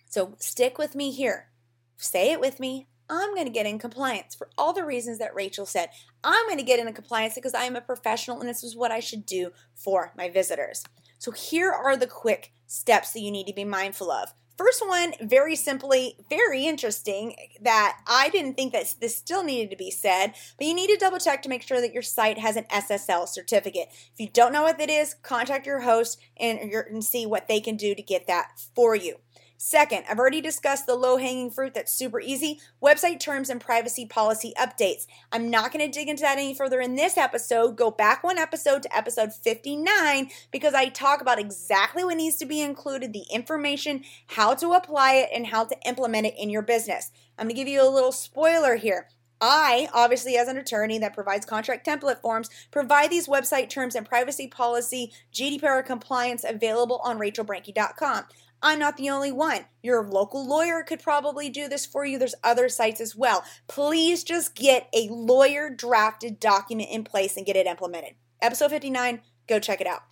so 0.08 0.36
stick 0.38 0.78
with 0.78 0.94
me 0.94 1.12
here. 1.12 1.48
Say 1.96 2.32
it 2.32 2.40
with 2.40 2.60
me. 2.60 2.86
I'm 3.10 3.34
going 3.34 3.46
to 3.46 3.52
get 3.52 3.66
in 3.66 3.78
compliance 3.78 4.34
for 4.36 4.48
all 4.56 4.72
the 4.72 4.84
reasons 4.84 5.18
that 5.18 5.34
Rachel 5.34 5.66
said. 5.66 5.90
I'm 6.22 6.46
going 6.46 6.58
to 6.58 6.64
get 6.64 6.78
into 6.78 6.92
compliance 6.92 7.34
because 7.34 7.54
I 7.54 7.64
am 7.64 7.74
a 7.74 7.80
professional 7.80 8.40
and 8.40 8.48
this 8.48 8.62
is 8.62 8.76
what 8.76 8.92
I 8.92 9.00
should 9.00 9.26
do 9.26 9.50
for 9.74 10.12
my 10.16 10.30
visitors. 10.30 10.84
So, 11.18 11.32
here 11.32 11.72
are 11.72 11.96
the 11.96 12.06
quick 12.06 12.52
steps 12.66 13.12
that 13.12 13.20
you 13.20 13.30
need 13.30 13.46
to 13.48 13.52
be 13.52 13.64
mindful 13.64 14.10
of. 14.10 14.32
First 14.56 14.86
one, 14.86 15.14
very 15.22 15.56
simply, 15.56 16.16
very 16.28 16.66
interesting 16.66 17.34
that 17.62 17.98
I 18.06 18.28
didn't 18.28 18.54
think 18.54 18.74
that 18.74 18.94
this 19.00 19.16
still 19.16 19.42
needed 19.42 19.70
to 19.70 19.76
be 19.76 19.90
said, 19.90 20.34
but 20.58 20.66
you 20.66 20.74
need 20.74 20.88
to 20.88 20.98
double 20.98 21.18
check 21.18 21.40
to 21.42 21.48
make 21.48 21.62
sure 21.62 21.80
that 21.80 21.94
your 21.94 22.02
site 22.02 22.36
has 22.36 22.56
an 22.56 22.64
SSL 22.64 23.26
certificate. 23.26 23.88
If 23.90 24.18
you 24.20 24.28
don't 24.28 24.52
know 24.52 24.62
what 24.62 24.76
that 24.76 24.90
is, 24.90 25.14
contact 25.14 25.66
your 25.66 25.80
host 25.80 26.20
and, 26.36 26.58
and 26.58 27.02
see 27.02 27.24
what 27.24 27.48
they 27.48 27.60
can 27.60 27.76
do 27.76 27.94
to 27.94 28.02
get 28.02 28.26
that 28.26 28.60
for 28.74 28.94
you. 28.94 29.16
Second, 29.62 30.04
I've 30.08 30.18
already 30.18 30.40
discussed 30.40 30.86
the 30.86 30.94
low 30.94 31.18
hanging 31.18 31.50
fruit 31.50 31.74
that's 31.74 31.92
super 31.92 32.18
easy 32.18 32.60
website 32.82 33.20
terms 33.20 33.50
and 33.50 33.60
privacy 33.60 34.06
policy 34.06 34.54
updates. 34.58 35.06
I'm 35.32 35.50
not 35.50 35.70
going 35.70 35.84
to 35.84 35.98
dig 35.98 36.08
into 36.08 36.22
that 36.22 36.38
any 36.38 36.54
further 36.54 36.80
in 36.80 36.94
this 36.94 37.18
episode. 37.18 37.76
Go 37.76 37.90
back 37.90 38.24
one 38.24 38.38
episode 38.38 38.82
to 38.84 38.96
episode 38.96 39.34
59 39.34 40.30
because 40.50 40.72
I 40.72 40.88
talk 40.88 41.20
about 41.20 41.38
exactly 41.38 42.02
what 42.02 42.16
needs 42.16 42.36
to 42.36 42.46
be 42.46 42.62
included, 42.62 43.12
the 43.12 43.26
information, 43.30 44.02
how 44.28 44.54
to 44.54 44.72
apply 44.72 45.16
it, 45.16 45.28
and 45.30 45.48
how 45.48 45.64
to 45.64 45.76
implement 45.84 46.28
it 46.28 46.38
in 46.38 46.48
your 46.48 46.62
business. 46.62 47.12
I'm 47.36 47.44
going 47.44 47.54
to 47.54 47.60
give 47.60 47.68
you 47.68 47.86
a 47.86 47.92
little 47.92 48.12
spoiler 48.12 48.76
here. 48.76 49.08
I, 49.42 49.88
obviously, 49.92 50.38
as 50.38 50.48
an 50.48 50.56
attorney 50.56 50.98
that 51.00 51.14
provides 51.14 51.44
contract 51.44 51.86
template 51.86 52.22
forms, 52.22 52.48
provide 52.70 53.10
these 53.10 53.28
website 53.28 53.68
terms 53.68 53.94
and 53.94 54.08
privacy 54.08 54.48
policy 54.48 55.12
GDPR 55.34 55.84
compliance 55.84 56.44
available 56.48 57.02
on 57.04 57.18
rachelbrenke.com. 57.18 58.24
I'm 58.62 58.78
not 58.78 58.96
the 58.96 59.10
only 59.10 59.32
one. 59.32 59.64
Your 59.82 60.06
local 60.06 60.46
lawyer 60.46 60.82
could 60.82 61.02
probably 61.02 61.48
do 61.48 61.68
this 61.68 61.86
for 61.86 62.04
you. 62.04 62.18
There's 62.18 62.34
other 62.44 62.68
sites 62.68 63.00
as 63.00 63.16
well. 63.16 63.44
Please 63.68 64.22
just 64.22 64.54
get 64.54 64.88
a 64.92 65.08
lawyer 65.08 65.70
drafted 65.70 66.38
document 66.38 66.90
in 66.90 67.04
place 67.04 67.36
and 67.36 67.46
get 67.46 67.56
it 67.56 67.66
implemented. 67.66 68.14
Episode 68.42 68.70
59, 68.70 69.22
go 69.46 69.58
check 69.58 69.80
it 69.80 69.86
out. 69.86 70.02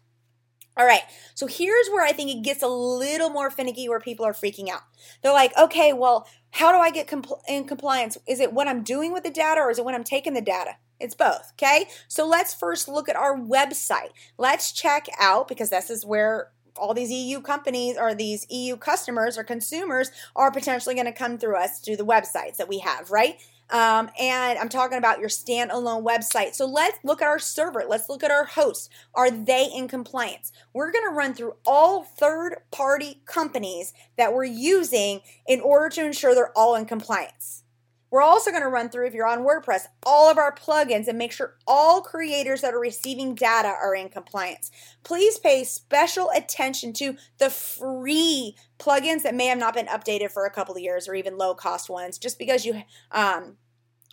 All 0.78 0.87
right, 0.87 1.02
so 1.35 1.49
here's 1.49 1.88
where 1.88 2.05
I 2.05 2.12
think 2.12 2.31
it 2.31 2.45
gets 2.45 2.62
a 2.62 2.69
little 2.69 3.31
more 3.31 3.50
finicky 3.50 3.88
where 3.88 3.99
people 3.99 4.25
are 4.25 4.33
freaking 4.33 4.69
out. 4.69 4.83
They're 5.23 5.33
like, 5.33 5.52
okay, 5.59 5.93
well, 5.93 6.28
how 6.52 6.71
do 6.71 6.78
I 6.78 6.93
get 6.93 7.09
compl- 7.09 7.40
in 7.49 7.64
compliance? 7.64 8.17
Is 8.28 8.38
it 8.38 8.52
what 8.52 8.69
I'm 8.69 8.85
doing 8.85 9.12
with 9.12 9.25
the 9.25 9.31
data 9.31 9.61
or 9.61 9.73
is 9.73 9.81
it 9.81 9.85
when 9.85 9.97
I'm 9.97 10.05
taking 10.05 10.35
the 10.35 10.40
data? 10.40 10.76
It's 11.00 11.17
both, 11.17 11.52
okay? 11.55 11.87
So 12.07 12.26
let's 12.28 12.55
first 12.55 12.88
look 12.88 13.09
at 13.09 13.17
our 13.17 13.37
website. 13.37 14.11
Let's 14.37 14.71
check 14.71 15.07
out, 15.19 15.49
because 15.49 15.71
this 15.71 15.90
is 15.90 16.07
where 16.07 16.52
all 16.78 16.94
these 16.94 17.11
EU 17.11 17.40
companies 17.40 17.97
or 17.99 18.14
these 18.14 18.47
EU 18.50 18.76
customers 18.76 19.37
or 19.37 19.44
consumers 19.44 20.11
are 20.35 20.50
potentially 20.50 20.94
going 20.94 21.06
to 21.06 21.12
come 21.12 21.38
through 21.38 21.56
us 21.56 21.80
through 21.80 21.97
the 21.97 22.06
websites 22.06 22.56
that 22.56 22.68
we 22.68 22.78
have, 22.78 23.11
right? 23.11 23.38
Um, 23.70 24.11
and 24.18 24.58
I'm 24.58 24.70
talking 24.70 24.97
about 24.97 25.18
your 25.18 25.28
standalone 25.28 26.02
website. 26.02 26.54
So 26.54 26.64
let's 26.64 26.99
look 27.04 27.20
at 27.20 27.28
our 27.28 27.38
server. 27.38 27.85
Let's 27.87 28.08
look 28.08 28.25
at 28.25 28.30
our 28.30 28.44
hosts. 28.44 28.88
Are 29.14 29.30
they 29.30 29.68
in 29.75 29.88
compliance? 29.88 30.52
We're 30.73 30.90
going 30.90 31.04
to 31.08 31.14
run 31.14 31.35
through 31.35 31.54
all 31.66 32.02
third 32.04 32.56
party 32.70 33.20
companies 33.26 33.92
that 34.16 34.32
we're 34.32 34.44
using 34.44 35.20
in 35.47 35.61
order 35.61 35.90
to 35.90 36.06
ensure 36.06 36.35
they're 36.35 36.56
all 36.56 36.76
in 36.76 36.87
compliance. 36.87 37.64
We're 38.11 38.23
also 38.23 38.50
going 38.50 38.62
to 38.62 38.69
run 38.69 38.88
through, 38.88 39.07
if 39.07 39.15
you're 39.15 39.27
on 39.27 39.45
WordPress, 39.45 39.87
all 40.05 40.31
of 40.31 40.38
our 40.38 40.55
plugins 40.55 41.09
and 41.09 41.19
make 41.19 41.33
sure 41.33 41.57
all 41.67 42.00
creators 42.00 42.62
that 42.62 42.75
are 42.75 42.81
receiving 42.81 43.35
data 43.35 43.69
are 43.69 43.95
in 43.95 44.09
compliance. 44.09 44.71
Please 45.05 45.38
pay 45.38 45.65
special 45.65 46.31
attention 46.35 46.93
to 46.95 47.17
the 47.38 47.50
free 47.50 48.57
plugins 48.79 49.23
that 49.23 49.35
may 49.35 49.47
have 49.47 49.59
not 49.59 49.75
been 49.75 49.87
updated 49.87 50.31
for 50.31 50.47
a 50.47 50.50
couple 50.50 50.75
of 50.75 50.81
years 50.81 51.09
or 51.09 51.15
even 51.15 51.37
low 51.37 51.55
cost 51.55 51.91
ones. 51.91 52.19
Just 52.19 52.38
because 52.38 52.65
you 52.65 52.83
um, 53.12 53.57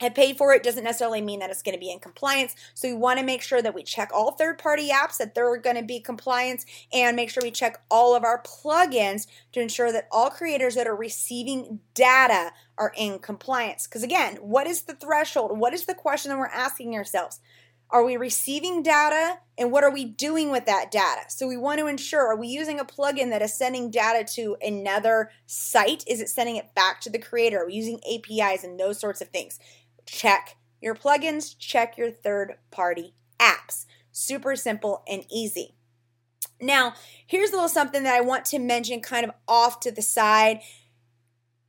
have 0.02 0.14
paid 0.14 0.38
for 0.38 0.54
it 0.54 0.64
doesn't 0.64 0.84
necessarily 0.84 1.22
mean 1.22 1.40
that 1.40 1.50
it's 1.50 1.62
going 1.62 1.76
to 1.76 1.80
be 1.80 1.92
in 1.92 2.00
compliance. 2.00 2.54
So 2.74 2.90
we 2.90 2.96
want 2.96 3.20
to 3.20 3.26
make 3.26 3.42
sure 3.42 3.62
that 3.62 3.74
we 3.74 3.84
check 3.84 4.10
all 4.14 4.32
third 4.32 4.58
party 4.58 4.90
apps 4.90 5.18
that 5.18 5.36
they're 5.36 5.58
going 5.58 5.78
to 5.78 5.84
be 5.84 6.02
compliance 6.02 6.66
and 6.92 7.16
make 7.16 7.30
sure 7.30 7.44
we 7.44 7.52
check 7.52 7.82
all 7.90 8.16
of 8.16 8.24
our 8.24 8.44
plugins 8.44 9.28
to 9.54 9.62
ensure 9.62 9.92
that 9.92 10.08
all 10.12 10.30
creators 10.30 10.76
that 10.76 10.88
are 10.88 10.96
receiving 10.96 11.80
data 11.94 12.52
are 12.78 12.94
in 12.96 13.20
compliance. 13.20 13.88
Because 13.88 14.04
again, 14.04 14.38
what 14.38 14.68
is 14.68 14.84
the 14.84 14.96
threshold? 14.96 15.58
What 15.58 15.74
is 15.74 15.86
the 15.86 15.94
question 15.94 16.30
that 16.30 16.38
we're 16.38 16.48
asking 16.48 16.96
ourselves? 16.96 17.40
Are 17.90 18.04
we 18.04 18.18
receiving 18.18 18.82
data 18.82 19.38
and 19.58 19.72
what 19.72 19.84
are 19.84 19.92
we 19.92 20.06
doing 20.06 20.50
with 20.52 20.66
that 20.66 20.92
data? 20.92 21.22
So 21.30 21.48
we 21.48 21.56
want 21.56 21.80
to 21.80 21.88
ensure 21.88 22.26
are 22.28 22.36
we 22.36 22.48
using 22.48 22.80
a 22.80 22.86
plugin 22.86 23.30
that 23.30 23.44
is 23.44 23.54
sending 23.54 23.92
data 23.92 24.26
to 24.34 24.58
another 24.62 25.30
site? 25.46 26.04
Is 26.08 26.20
it 26.20 26.30
sending 26.30 26.56
it 26.56 26.74
back 26.74 27.00
to 27.02 27.10
the 27.10 27.20
creator? 27.20 27.62
Are 27.62 27.68
we 27.68 27.76
using 27.76 28.00
APIs 28.12 28.64
and 28.64 28.80
those 28.80 29.00
sorts 29.00 29.22
of 29.22 29.30
things? 29.30 29.60
Check 30.06 30.58
your 30.82 30.96
plugins, 30.96 31.56
check 31.58 31.98
your 31.98 32.12
third 32.12 32.56
party 32.72 33.14
apps. 33.40 33.86
Super 34.12 34.56
simple 34.56 35.04
and 35.08 35.26
easy. 35.32 35.76
Now, 36.62 36.96
here's 37.28 37.50
a 37.50 37.54
little 37.54 37.70
something 37.70 38.04
that 38.04 38.16
I 38.16 38.22
want 38.22 38.46
to 38.46 38.60
mention 38.60 39.02
kind 39.02 39.26
of 39.26 39.32
off 39.48 39.80
to 39.82 39.92
the 39.92 40.02
side 40.02 40.62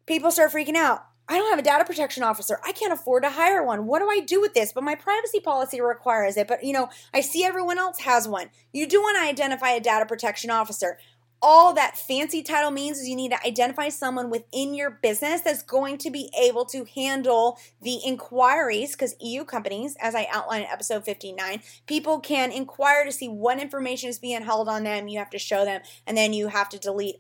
people 0.07 0.31
start 0.31 0.53
freaking 0.53 0.77
out. 0.77 1.07
I 1.29 1.39
don't 1.39 1.51
have 1.51 1.59
a 1.59 1.63
data 1.63 1.85
protection 1.85 2.23
officer. 2.23 2.61
I 2.65 2.71
can't 2.73 2.93
afford 2.93 3.25
to 3.25 3.31
hire 3.31 3.63
one. 3.65 3.87
What 3.87 3.99
do 3.99 4.09
I 4.09 4.21
do 4.21 4.41
with 4.41 4.55
this? 4.55 4.73
But 4.73 4.85
my 4.85 4.95
privacy 4.95 5.41
policy 5.41 5.81
requires 5.81 6.37
it. 6.37 6.47
But 6.47 6.63
you 6.63 6.73
know, 6.73 6.89
I 7.13 7.21
see 7.21 7.45
everyone 7.45 7.79
else 7.79 7.99
has 8.01 8.29
one. 8.29 8.51
You 8.73 8.87
do 8.87 9.01
want 9.01 9.17
to 9.17 9.29
identify 9.29 9.71
a 9.71 9.81
data 9.81 10.07
protection 10.07 10.51
officer. 10.51 10.99
All 11.43 11.75
that 11.75 11.99
fancy 11.99 12.43
title 12.43 12.71
means 12.71 12.99
is 12.99 13.09
you 13.09 13.17
need 13.17 13.31
to 13.31 13.47
identify 13.47 13.91
someone 13.91 14.31
within 14.31 14.73
your 14.73 14.91
business 15.03 15.43
that's 15.43 15.63
going 15.63 15.99
to 15.99 16.11
be 16.11 16.31
able 16.41 16.65
to 16.67 16.87
handle 16.95 17.59
the 17.83 17.97
inquiries 18.07 18.93
because 18.93 19.15
EU 19.21 19.45
companies, 19.45 19.97
as 20.01 20.15
I 20.15 20.29
outlined 20.33 20.65
in 20.65 20.71
episode 20.71 21.05
59, 21.05 21.61
people 21.87 22.21
can 22.21 22.51
inquire 22.53 23.05
to 23.05 23.13
see 23.13 23.29
what 23.29 23.61
information 23.61 24.09
is 24.09 24.19
being 24.19 24.43
held 24.43 24.69
on 24.69 24.85
them. 24.85 25.09
You 25.09 25.19
have 25.19 25.31
to 25.31 25.39
show 25.39 25.65
them, 25.65 25.83
and 26.07 26.17
then 26.17 26.33
you 26.33 26.49
have 26.49 26.71
to 26.71 26.79
delete 26.79 27.17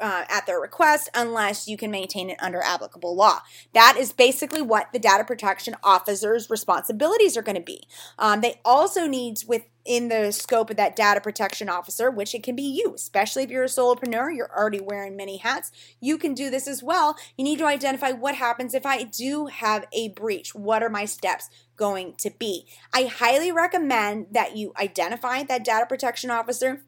uh, 0.00 0.24
at 0.28 0.46
their 0.46 0.60
request 0.60 1.08
unless 1.14 1.66
you 1.66 1.76
can 1.76 1.90
maintain 1.90 2.30
it 2.30 2.38
under 2.40 2.60
applicable 2.62 3.14
law. 3.14 3.40
That 3.72 3.96
is 3.98 4.12
basically 4.12 4.62
what 4.62 4.92
the 4.92 4.98
data 4.98 5.24
protection 5.24 5.74
officer's 5.82 6.50
responsibilities 6.50 7.36
are 7.36 7.42
going 7.42 7.56
to 7.56 7.62
be. 7.62 7.82
Um, 8.18 8.40
they 8.40 8.60
also 8.64 9.06
need 9.06 9.38
within 9.46 10.08
the 10.08 10.30
scope 10.32 10.70
of 10.70 10.76
that 10.76 10.96
data 10.96 11.20
protection 11.20 11.68
officer, 11.68 12.10
which 12.10 12.34
it 12.34 12.42
can 12.42 12.54
be 12.54 12.62
you, 12.62 12.94
especially 12.94 13.42
if 13.42 13.50
you're 13.50 13.64
a 13.64 13.68
solopreneur, 13.68 14.34
you're 14.34 14.50
already 14.56 14.80
wearing 14.80 15.16
many 15.16 15.38
hats. 15.38 15.72
You 16.00 16.18
can 16.18 16.34
do 16.34 16.50
this 16.50 16.68
as 16.68 16.82
well. 16.82 17.16
You 17.36 17.44
need 17.44 17.58
to 17.58 17.66
identify 17.66 18.12
what 18.12 18.34
happens 18.34 18.74
if 18.74 18.86
I 18.86 19.02
do 19.02 19.46
have 19.46 19.86
a 19.92 20.10
breach. 20.10 20.54
What 20.54 20.82
are 20.82 20.90
my 20.90 21.04
steps? 21.04 21.48
going 21.78 22.12
to 22.18 22.30
be. 22.38 22.66
I 22.92 23.04
highly 23.04 23.52
recommend 23.52 24.26
that 24.32 24.56
you 24.56 24.72
identify 24.76 25.44
that 25.44 25.64
data 25.64 25.86
protection 25.86 26.28
officer, 26.28 26.82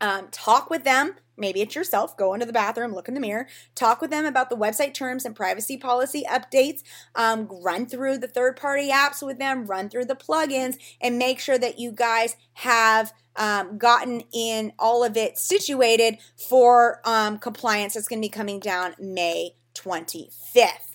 um, 0.00 0.28
talk 0.32 0.70
with 0.70 0.82
them 0.82 1.16
maybe 1.36 1.60
it's 1.60 1.74
yourself, 1.74 2.16
go 2.16 2.34
into 2.34 2.46
the 2.46 2.52
bathroom, 2.52 2.94
look 2.94 3.08
in 3.08 3.14
the 3.14 3.20
mirror, 3.20 3.46
talk 3.74 4.00
with 4.00 4.10
them 4.10 4.24
about 4.24 4.50
the 4.50 4.56
website 4.56 4.94
terms 4.94 5.24
and 5.24 5.34
privacy 5.36 5.76
policy 5.76 6.24
updates, 6.30 6.82
um, 7.14 7.48
run 7.50 7.86
through 7.86 8.18
the 8.18 8.28
third 8.28 8.56
party 8.56 8.90
apps 8.90 9.24
with 9.24 9.38
them, 9.38 9.66
run 9.66 9.88
through 9.88 10.04
the 10.04 10.14
plugins, 10.14 10.76
and 11.00 11.18
make 11.18 11.40
sure 11.40 11.58
that 11.58 11.78
you 11.78 11.92
guys 11.92 12.36
have. 12.54 13.12
Um, 13.36 13.78
gotten 13.78 14.22
in 14.32 14.72
all 14.78 15.02
of 15.02 15.16
it 15.16 15.38
situated 15.38 16.18
for 16.36 17.00
um, 17.04 17.40
compliance 17.40 17.94
that's 17.94 18.06
going 18.06 18.22
to 18.22 18.24
be 18.24 18.30
coming 18.30 18.60
down 18.60 18.94
May 19.00 19.56
25th. 19.74 20.93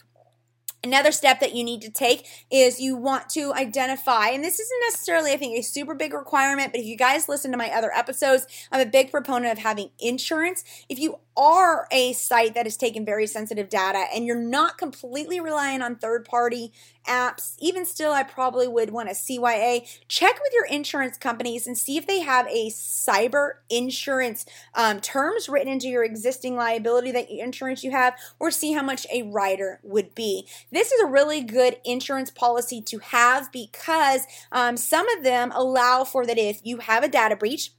Another 0.83 1.11
step 1.11 1.41
that 1.41 1.53
you 1.53 1.63
need 1.63 1.81
to 1.81 1.89
take 1.89 2.25
is 2.49 2.79
you 2.79 2.95
want 2.95 3.29
to 3.31 3.53
identify, 3.53 4.29
and 4.29 4.43
this 4.43 4.59
isn't 4.59 4.79
necessarily, 4.87 5.33
I 5.33 5.37
think, 5.37 5.57
a 5.57 5.61
super 5.61 5.93
big 5.93 6.13
requirement, 6.13 6.71
but 6.71 6.79
if 6.79 6.85
you 6.85 6.95
guys 6.95 7.27
listen 7.27 7.51
to 7.51 7.57
my 7.57 7.69
other 7.69 7.91
episodes, 7.93 8.47
I'm 8.71 8.79
a 8.79 8.89
big 8.89 9.11
proponent 9.11 9.51
of 9.51 9.57
having 9.57 9.89
insurance. 9.99 10.63
If 10.87 10.97
you 10.97 11.19
are 11.39 11.87
a 11.89 12.11
site 12.11 12.53
that 12.53 12.67
is 12.67 12.75
taking 12.75 13.05
very 13.05 13.25
sensitive 13.25 13.69
data 13.69 14.05
and 14.13 14.25
you're 14.25 14.35
not 14.35 14.77
completely 14.77 15.39
relying 15.39 15.81
on 15.81 15.95
third 15.95 16.25
party 16.25 16.73
apps, 17.07 17.55
even 17.59 17.85
still, 17.85 18.11
I 18.11 18.23
probably 18.23 18.67
would 18.67 18.91
want 18.91 19.09
a 19.09 19.13
CYA. 19.13 19.87
Check 20.09 20.39
with 20.41 20.51
your 20.53 20.65
insurance 20.65 21.17
companies 21.17 21.65
and 21.65 21.77
see 21.77 21.95
if 21.97 22.05
they 22.05 22.19
have 22.19 22.45
a 22.47 22.69
cyber 22.69 23.53
insurance 23.69 24.45
um, 24.75 24.99
terms 24.99 25.47
written 25.47 25.71
into 25.71 25.87
your 25.87 26.03
existing 26.03 26.55
liability 26.55 27.11
that 27.11 27.29
insurance 27.29 27.83
you 27.83 27.91
have, 27.91 28.15
or 28.39 28.51
see 28.51 28.73
how 28.73 28.83
much 28.83 29.07
a 29.11 29.23
rider 29.23 29.79
would 29.81 30.13
be. 30.13 30.45
This 30.71 30.91
is 30.91 31.01
a 31.01 31.07
really 31.07 31.41
good 31.41 31.77
insurance 31.85 32.31
policy 32.31 32.81
to 32.83 32.99
have 32.99 33.51
because 33.51 34.27
um, 34.51 34.75
some 34.75 35.07
of 35.17 35.23
them 35.23 35.51
allow 35.55 36.03
for 36.03 36.25
that 36.25 36.37
if 36.37 36.59
you 36.63 36.77
have 36.77 37.03
a 37.03 37.07
data 37.07 37.35
breach, 37.35 37.71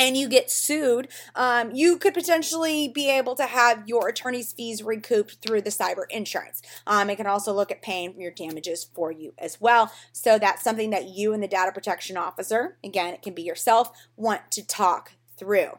and 0.00 0.16
you 0.16 0.28
get 0.28 0.50
sued, 0.50 1.08
um, 1.36 1.70
you 1.72 1.98
could 1.98 2.14
potentially 2.14 2.88
be 2.88 3.10
able 3.10 3.36
to 3.36 3.44
have 3.44 3.86
your 3.86 4.08
attorney's 4.08 4.52
fees 4.52 4.82
recouped 4.82 5.36
through 5.42 5.60
the 5.60 5.70
cyber 5.70 6.04
insurance. 6.08 6.62
Um, 6.86 7.10
it 7.10 7.16
can 7.16 7.26
also 7.26 7.52
look 7.52 7.70
at 7.70 7.82
paying 7.82 8.18
your 8.18 8.32
damages 8.32 8.82
for 8.82 9.12
you 9.12 9.34
as 9.38 9.60
well. 9.60 9.92
So 10.12 10.38
that's 10.38 10.64
something 10.64 10.90
that 10.90 11.08
you 11.08 11.34
and 11.34 11.42
the 11.42 11.48
data 11.48 11.70
protection 11.70 12.16
officer, 12.16 12.78
again, 12.82 13.12
it 13.12 13.22
can 13.22 13.34
be 13.34 13.42
yourself, 13.42 13.90
want 14.16 14.50
to 14.52 14.66
talk 14.66 15.12
through. 15.36 15.78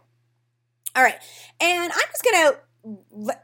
All 0.94 1.04
right, 1.04 1.20
and 1.60 1.92
I'm 1.92 2.00
just 2.12 2.24
gonna 2.24 2.58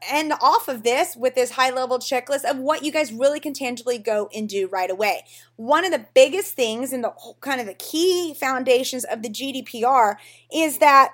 end 0.10 0.34
off 0.41 0.67
of 0.67 0.84
this 0.84 1.15
with 1.15 1.36
this 1.36 1.51
high 1.51 1.70
level 1.70 2.00
checklist 2.00 2.44
of 2.44 2.58
what 2.58 2.84
you 2.84 2.91
guys 2.91 3.13
really 3.13 3.39
can 3.39 3.53
tangibly 3.53 3.98
go 3.98 4.29
and 4.34 4.50
do 4.50 4.67
right 4.67 4.89
away. 4.89 5.24
One 5.56 5.86
of 5.86 5.91
the 5.91 6.06
biggest 6.13 6.56
things 6.56 6.91
and 6.91 7.03
the 7.03 7.13
kind 7.41 7.62
of 7.62 7.67
the 7.67 7.74
key 7.75 8.34
foundations 8.34 9.03
of 9.03 9.22
the 9.22 9.29
GDPR 9.29 10.15
is 10.51 10.79
that 10.79 11.13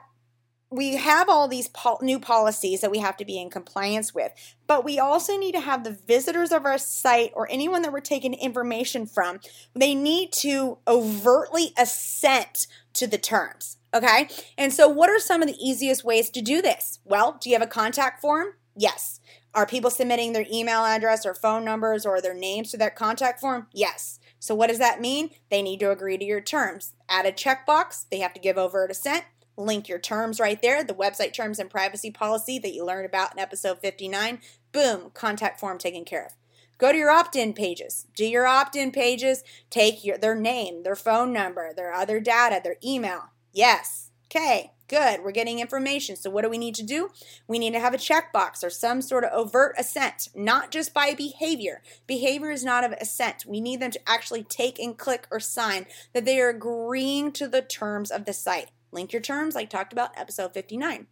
we 0.73 0.95
have 0.95 1.29
all 1.29 1.47
these 1.47 1.67
pol- 1.67 1.99
new 2.01 2.19
policies 2.19 2.81
that 2.81 2.89
we 2.89 2.97
have 2.97 3.15
to 3.17 3.25
be 3.25 3.39
in 3.39 3.51
compliance 3.51 4.13
with, 4.15 4.31
but 4.65 4.83
we 4.83 4.97
also 4.97 5.37
need 5.37 5.51
to 5.51 5.59
have 5.59 5.83
the 5.83 5.91
visitors 6.07 6.51
of 6.51 6.65
our 6.65 6.79
site 6.79 7.31
or 7.35 7.47
anyone 7.51 7.83
that 7.83 7.93
we're 7.93 7.99
taking 7.99 8.33
information 8.33 9.05
from, 9.05 9.39
they 9.75 9.93
need 9.93 10.31
to 10.31 10.79
overtly 10.87 11.73
assent 11.77 12.65
to 12.93 13.05
the 13.05 13.19
terms. 13.19 13.77
Okay. 13.93 14.27
And 14.57 14.73
so, 14.73 14.87
what 14.87 15.09
are 15.09 15.19
some 15.19 15.41
of 15.41 15.47
the 15.47 15.57
easiest 15.63 16.03
ways 16.03 16.29
to 16.31 16.41
do 16.41 16.61
this? 16.61 16.99
Well, 17.05 17.37
do 17.39 17.49
you 17.49 17.55
have 17.55 17.61
a 17.61 17.67
contact 17.67 18.21
form? 18.21 18.53
Yes. 18.75 19.19
Are 19.53 19.67
people 19.67 19.91
submitting 19.91 20.33
their 20.33 20.47
email 20.51 20.83
address 20.83 21.27
or 21.27 21.35
phone 21.35 21.63
numbers 21.63 22.05
or 22.05 22.19
their 22.19 22.33
names 22.33 22.71
to 22.71 22.77
that 22.77 22.95
contact 22.95 23.39
form? 23.39 23.67
Yes. 23.71 24.19
So, 24.39 24.55
what 24.55 24.67
does 24.67 24.79
that 24.79 24.99
mean? 24.99 25.29
They 25.51 25.61
need 25.61 25.79
to 25.81 25.91
agree 25.91 26.17
to 26.17 26.25
your 26.25 26.41
terms. 26.41 26.93
Add 27.07 27.27
a 27.27 27.31
checkbox, 27.31 28.05
they 28.09 28.19
have 28.19 28.33
to 28.33 28.39
give 28.39 28.57
over 28.57 28.83
a 28.83 28.89
assent. 28.89 29.25
Link 29.55 29.87
your 29.87 29.99
terms 29.99 30.39
right 30.39 30.59
there, 30.59 30.83
the 30.83 30.95
website 30.95 31.31
terms 31.31 31.59
and 31.59 31.69
privacy 31.69 32.09
policy 32.09 32.57
that 32.57 32.73
you 32.73 32.83
learned 32.83 33.05
about 33.05 33.33
in 33.33 33.39
episode 33.39 33.79
59. 33.79 34.39
Boom, 34.71 35.11
contact 35.13 35.59
form 35.59 35.77
taken 35.77 36.03
care 36.03 36.25
of. 36.25 36.31
Go 36.79 36.91
to 36.91 36.97
your 36.97 37.11
opt-in 37.11 37.53
pages. 37.53 38.07
Do 38.15 38.25
your 38.25 38.47
opt-in 38.47 38.91
pages. 38.91 39.43
Take 39.69 40.03
your 40.03 40.17
their 40.17 40.35
name, 40.35 40.81
their 40.81 40.95
phone 40.95 41.31
number, 41.31 41.71
their 41.71 41.93
other 41.93 42.19
data, 42.19 42.59
their 42.63 42.77
email. 42.83 43.29
Yes. 43.53 44.09
Okay, 44.25 44.71
good. 44.87 45.23
We're 45.23 45.31
getting 45.31 45.59
information. 45.59 46.15
So, 46.15 46.31
what 46.31 46.41
do 46.41 46.49
we 46.49 46.57
need 46.57 46.73
to 46.75 46.83
do? 46.83 47.09
We 47.47 47.59
need 47.59 47.73
to 47.73 47.79
have 47.79 47.93
a 47.93 47.99
checkbox 47.99 48.63
or 48.63 48.71
some 48.71 48.99
sort 49.03 49.23
of 49.23 49.31
overt 49.31 49.75
assent, 49.77 50.29
not 50.33 50.71
just 50.71 50.91
by 50.91 51.13
behavior. 51.13 51.83
Behavior 52.07 52.49
is 52.49 52.65
not 52.65 52.83
of 52.83 52.93
assent. 52.93 53.45
We 53.45 53.61
need 53.61 53.79
them 53.79 53.91
to 53.91 54.09
actually 54.09 54.43
take 54.43 54.79
and 54.79 54.97
click 54.97 55.27
or 55.29 55.39
sign 55.39 55.85
that 56.13 56.25
they 56.25 56.39
are 56.41 56.49
agreeing 56.49 57.31
to 57.33 57.47
the 57.47 57.61
terms 57.61 58.09
of 58.09 58.25
the 58.25 58.33
site. 58.33 58.71
Link 58.91 59.13
your 59.13 59.21
terms, 59.21 59.53
like 59.53 59.69
talked 59.69 59.93
about 59.93 60.17
episode 60.17 60.53
59. 60.53 61.05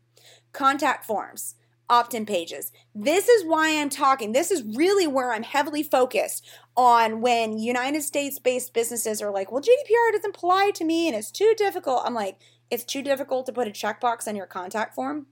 Contact 0.52 1.06
forms 1.06 1.56
opt 1.92 2.14
in 2.14 2.26
pages. 2.26 2.72
This 2.96 3.28
is 3.28 3.46
why 3.46 3.80
I'm 3.80 3.90
talking. 3.90 4.32
This 4.32 4.50
is 4.50 4.64
really 4.64 5.06
where 5.06 5.34
I'm 5.34 5.44
heavily 5.44 5.84
focused 5.84 6.48
on 6.78 7.20
when 7.20 7.60
United 7.60 8.02
States 8.02 8.40
based 8.40 8.74
businesses 8.74 9.22
are 9.22 9.30
like, 9.30 9.52
well, 9.52 9.62
GDPR 9.62 10.14
doesn't 10.14 10.36
apply 10.36 10.72
to 10.76 10.86
me 10.86 11.08
and 11.08 11.16
it's 11.18 11.32
too 11.32 11.54
difficult. 11.58 12.04
I'm 12.06 12.14
like, 12.14 12.40
it's 12.72 12.86
too 12.86 13.04
difficult 13.04 13.46
to 13.46 13.52
put 13.52 13.68
a 13.68 13.72
checkbox 13.72 14.26
on 14.26 14.38
your 14.38 14.46
contact 14.46 14.96
form. 14.96 15.28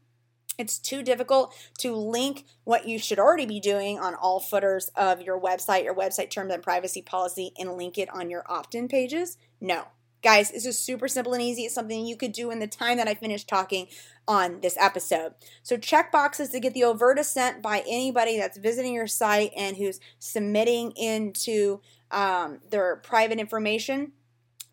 It's 0.57 0.77
too 0.77 1.01
difficult 1.01 1.55
to 1.77 1.95
link 1.95 2.45
what 2.65 2.85
you 2.85 2.99
should 2.99 3.19
already 3.19 3.45
be 3.45 3.61
doing 3.61 3.97
on 3.97 4.13
all 4.13 4.41
footers 4.41 4.91
of 4.97 5.21
your 5.21 5.39
website, 5.39 5.85
your 5.85 5.95
website 5.95 6.29
terms 6.29 6.53
and 6.53 6.61
privacy 6.61 7.01
policy, 7.01 7.53
and 7.57 7.77
link 7.77 7.97
it 7.97 8.09
on 8.13 8.29
your 8.29 8.43
opt 8.51 8.75
in 8.75 8.89
pages. 8.89 9.37
No. 9.61 9.85
Guys, 10.21 10.51
this 10.51 10.65
is 10.65 10.77
super 10.77 11.07
simple 11.07 11.33
and 11.33 11.41
easy. 11.41 11.63
It's 11.63 11.75
something 11.75 12.05
you 12.05 12.17
could 12.17 12.31
do 12.31 12.51
in 12.51 12.59
the 12.59 12.67
time 12.67 12.97
that 12.97 13.07
I 13.07 13.13
finished 13.13 13.47
talking 13.47 13.87
on 14.27 14.61
this 14.61 14.77
episode. 14.79 15.33
So, 15.63 15.77
check 15.77 16.11
boxes 16.11 16.49
to 16.49 16.59
get 16.59 16.73
the 16.73 16.83
overt 16.83 17.19
assent 17.19 17.61
by 17.61 17.83
anybody 17.87 18.37
that's 18.37 18.57
visiting 18.57 18.93
your 18.93 19.07
site 19.07 19.51
and 19.55 19.77
who's 19.77 19.99
submitting 20.19 20.91
into 20.91 21.81
um, 22.11 22.59
their 22.69 22.97
private 22.97 23.39
information, 23.39 24.11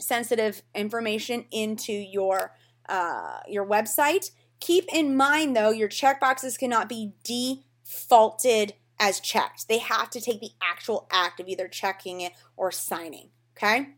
sensitive 0.00 0.62
information 0.74 1.46
into 1.50 1.92
your 1.92 2.52
uh, 2.88 3.40
your 3.48 3.66
website 3.66 4.30
Keep 4.60 4.92
in 4.92 5.16
mind 5.16 5.54
though, 5.56 5.70
your 5.70 5.88
checkboxes 5.88 6.58
cannot 6.58 6.88
be 6.88 7.12
defaulted 7.24 8.74
as 8.98 9.20
checked. 9.20 9.68
They 9.68 9.78
have 9.78 10.10
to 10.10 10.20
take 10.20 10.40
the 10.40 10.52
actual 10.62 11.06
act 11.12 11.40
of 11.40 11.48
either 11.48 11.68
checking 11.68 12.20
it 12.20 12.32
or 12.56 12.72
signing. 12.72 13.30
Okay? 13.56 13.88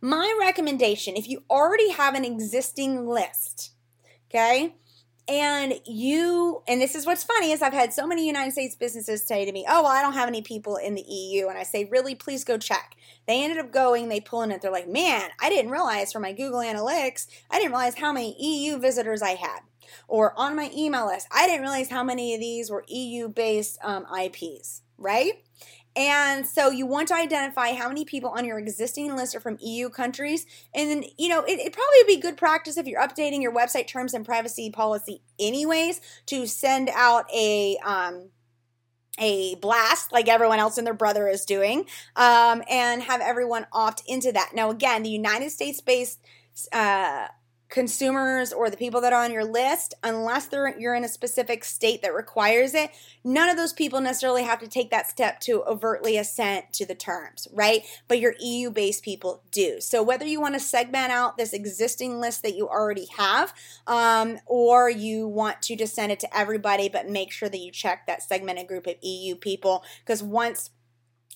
My 0.00 0.36
recommendation 0.40 1.16
if 1.16 1.28
you 1.28 1.42
already 1.50 1.90
have 1.90 2.14
an 2.14 2.24
existing 2.24 3.06
list, 3.06 3.72
okay, 4.30 4.74
and 5.28 5.74
you 5.86 6.62
and 6.66 6.80
this 6.80 6.96
is 6.96 7.06
what's 7.06 7.22
funny 7.22 7.52
is 7.52 7.62
i've 7.62 7.72
had 7.72 7.92
so 7.92 8.06
many 8.06 8.26
united 8.26 8.50
states 8.50 8.74
businesses 8.74 9.24
say 9.24 9.44
to 9.44 9.52
me 9.52 9.64
oh 9.68 9.82
well 9.82 9.92
i 9.92 10.02
don't 10.02 10.14
have 10.14 10.28
any 10.28 10.42
people 10.42 10.76
in 10.76 10.94
the 10.94 11.04
eu 11.06 11.48
and 11.48 11.56
i 11.56 11.62
say 11.62 11.84
really? 11.90 12.14
Please 12.14 12.44
go 12.44 12.58
check. 12.58 12.96
They 13.26 13.42
ended 13.42 13.58
up 13.58 13.72
going 13.72 14.08
they 14.08 14.20
pull 14.20 14.42
in 14.42 14.50
it 14.50 14.62
they're 14.62 14.72
like 14.72 14.88
man 14.88 15.30
i 15.40 15.48
didn't 15.48 15.70
realize 15.70 16.12
from 16.12 16.22
my 16.22 16.32
google 16.32 16.58
analytics 16.58 17.26
i 17.50 17.58
didn't 17.58 17.70
realize 17.70 17.94
how 17.94 18.12
many 18.12 18.36
eu 18.38 18.78
visitors 18.78 19.22
i 19.22 19.30
had. 19.34 19.60
Or 20.08 20.38
on 20.38 20.56
my 20.56 20.70
email 20.76 21.06
list 21.06 21.28
i 21.30 21.46
didn't 21.46 21.62
realize 21.62 21.88
how 21.88 22.02
many 22.02 22.34
of 22.34 22.40
these 22.40 22.70
were 22.70 22.84
eu 22.88 23.28
based 23.28 23.78
um, 23.82 24.04
ips 24.20 24.82
right 24.98 25.44
and 25.94 26.46
so 26.46 26.70
you 26.70 26.86
want 26.86 27.08
to 27.08 27.14
identify 27.14 27.74
how 27.74 27.88
many 27.88 28.04
people 28.04 28.30
on 28.30 28.44
your 28.44 28.58
existing 28.58 29.14
list 29.14 29.34
are 29.34 29.40
from 29.40 29.58
EU 29.60 29.90
countries. 29.90 30.46
And 30.74 30.90
then, 30.90 31.04
you 31.18 31.28
know, 31.28 31.44
it, 31.46 31.60
would 31.62 31.72
probably 31.72 32.16
be 32.16 32.20
good 32.20 32.36
practice 32.36 32.76
if 32.76 32.86
you're 32.86 33.02
updating 33.02 33.42
your 33.42 33.54
website 33.54 33.88
terms 33.88 34.14
and 34.14 34.24
privacy 34.24 34.70
policy 34.70 35.20
anyways 35.38 36.00
to 36.26 36.46
send 36.46 36.88
out 36.94 37.26
a, 37.32 37.76
um, 37.84 38.30
a 39.18 39.56
blast 39.56 40.12
like 40.12 40.28
everyone 40.28 40.58
else 40.58 40.78
and 40.78 40.86
their 40.86 40.94
brother 40.94 41.28
is 41.28 41.44
doing 41.44 41.84
um, 42.16 42.62
and 42.70 43.02
have 43.02 43.20
everyone 43.20 43.66
opt 43.72 44.02
into 44.06 44.32
that. 44.32 44.52
Now, 44.54 44.70
again, 44.70 45.02
the 45.02 45.10
United 45.10 45.50
States 45.50 45.82
based 45.82 46.20
uh, 46.72 47.26
consumers 47.72 48.52
or 48.52 48.68
the 48.68 48.76
people 48.76 49.00
that 49.00 49.14
are 49.14 49.24
on 49.24 49.32
your 49.32 49.46
list, 49.46 49.94
unless 50.04 50.44
they're, 50.46 50.78
you're 50.78 50.94
in 50.94 51.04
a 51.04 51.08
specific 51.08 51.64
state 51.64 52.02
that 52.02 52.14
requires 52.14 52.74
it, 52.74 52.90
none 53.24 53.48
of 53.48 53.56
those 53.56 53.72
people 53.72 53.98
necessarily 53.98 54.42
have 54.42 54.60
to 54.60 54.68
take 54.68 54.90
that 54.90 55.08
step 55.08 55.40
to 55.40 55.64
overtly 55.64 56.18
assent 56.18 56.70
to 56.70 56.84
the 56.84 56.94
terms, 56.94 57.48
right? 57.50 57.82
But 58.08 58.20
your 58.20 58.34
EU 58.40 58.70
based 58.70 59.02
people 59.02 59.42
do. 59.50 59.80
So 59.80 60.02
whether 60.02 60.26
you 60.26 60.38
want 60.38 60.52
to 60.52 60.60
segment 60.60 61.12
out 61.12 61.38
this 61.38 61.54
existing 61.54 62.20
list 62.20 62.42
that 62.42 62.54
you 62.54 62.68
already 62.68 63.06
have, 63.16 63.54
um, 63.86 64.38
or 64.44 64.90
you 64.90 65.26
want 65.26 65.62
to 65.62 65.74
just 65.74 65.94
send 65.94 66.12
it 66.12 66.20
to 66.20 66.36
everybody, 66.36 66.90
but 66.90 67.08
make 67.08 67.32
sure 67.32 67.48
that 67.48 67.58
you 67.58 67.72
check 67.72 68.06
that 68.06 68.22
segmented 68.22 68.68
group 68.68 68.86
of 68.86 68.96
EU 69.00 69.34
people, 69.34 69.82
because 70.04 70.22
once 70.22 70.68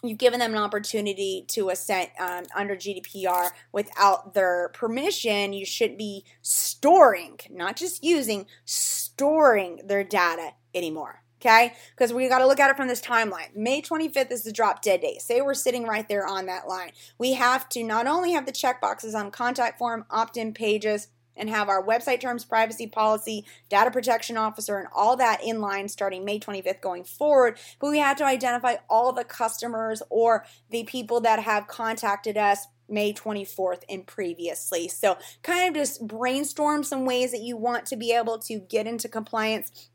you've 0.03 0.19
given 0.19 0.41
them 0.41 0.53
an 0.53 0.59
opportunity 0.59 1.45
to 1.49 1.71
assent 1.71 2.11
um, 2.21 2.45
under 2.55 2.77
GDPR 2.77 3.51
without 3.73 4.35
their 4.35 4.71
permission, 4.75 5.53
you 5.53 5.65
should 5.65 5.97
be 5.97 6.25
storing, 6.43 7.39
not 7.51 7.77
just 7.77 8.05
using, 8.05 8.47
storing 8.65 9.81
their 9.85 10.05
data 10.05 10.51
anymore. 10.75 11.23
Okay, 11.39 11.75
because 11.91 12.15
we 12.15 12.29
got 12.31 12.39
to 12.39 12.47
look 12.47 12.61
at 12.61 12.71
it 12.71 12.79
from 12.79 12.89
this 12.89 13.01
timeline. 13.01 13.55
May 13.55 13.83
25th 13.83 14.33
is 14.33 14.43
the 14.43 14.51
drop 14.51 14.81
dead 14.81 15.03
date. 15.03 15.21
Say 15.21 15.43
we're 15.43 15.53
sitting 15.53 15.85
right 15.85 16.09
there 16.09 16.27
on 16.27 16.47
that 16.47 16.67
line. 16.67 16.93
We 17.19 17.35
have 17.35 17.69
to 17.71 17.85
not 17.85 18.07
only 18.07 18.33
have 18.33 18.47
the 18.47 18.53
checkboxes 18.53 19.15
on 19.15 19.31
contact 19.31 19.79
form, 19.79 20.07
opt 20.11 20.39
in 20.39 20.55
pages, 20.55 21.09
and 21.37 21.49
have 21.51 21.69
our 21.69 21.85
website 21.85 22.21
terms, 22.21 22.45
privacy 22.45 22.87
policy, 22.87 23.45
data 23.69 23.91
protection 23.91 24.37
officer, 24.37 24.79
and 24.79 24.89
all 24.95 25.17
that 25.17 25.43
in 25.45 25.61
line 25.61 25.89
starting 25.89 26.25
May 26.25 26.39
25th 26.39 26.81
going 26.81 27.05
forward. 27.05 27.59
But 27.81 27.91
we 27.91 27.99
have 27.99 28.17
to 28.19 28.25
identify 28.25 28.77
all 28.89 29.13
the 29.13 29.25
customers 29.25 30.03
or 30.11 30.45
the 30.71 30.85
people 30.85 31.21
that 31.21 31.43
have 31.43 31.67
contacted 31.67 32.37
us 32.37 32.67
May 32.89 33.13
24th 33.13 33.83
and 33.89 34.07
previously. 34.07 34.89
So, 34.89 35.19
kind 35.43 35.69
of 35.69 35.75
just 35.75 36.07
brainstorm 36.07 36.85
some 36.85 37.05
ways 37.05 37.33
that 37.33 37.41
you 37.41 37.57
want 37.57 37.87
to 37.87 37.97
be 37.97 38.13
able 38.13 38.39
to 38.41 38.61
get 38.61 38.87
into 38.87 39.09
compliance 39.09 39.91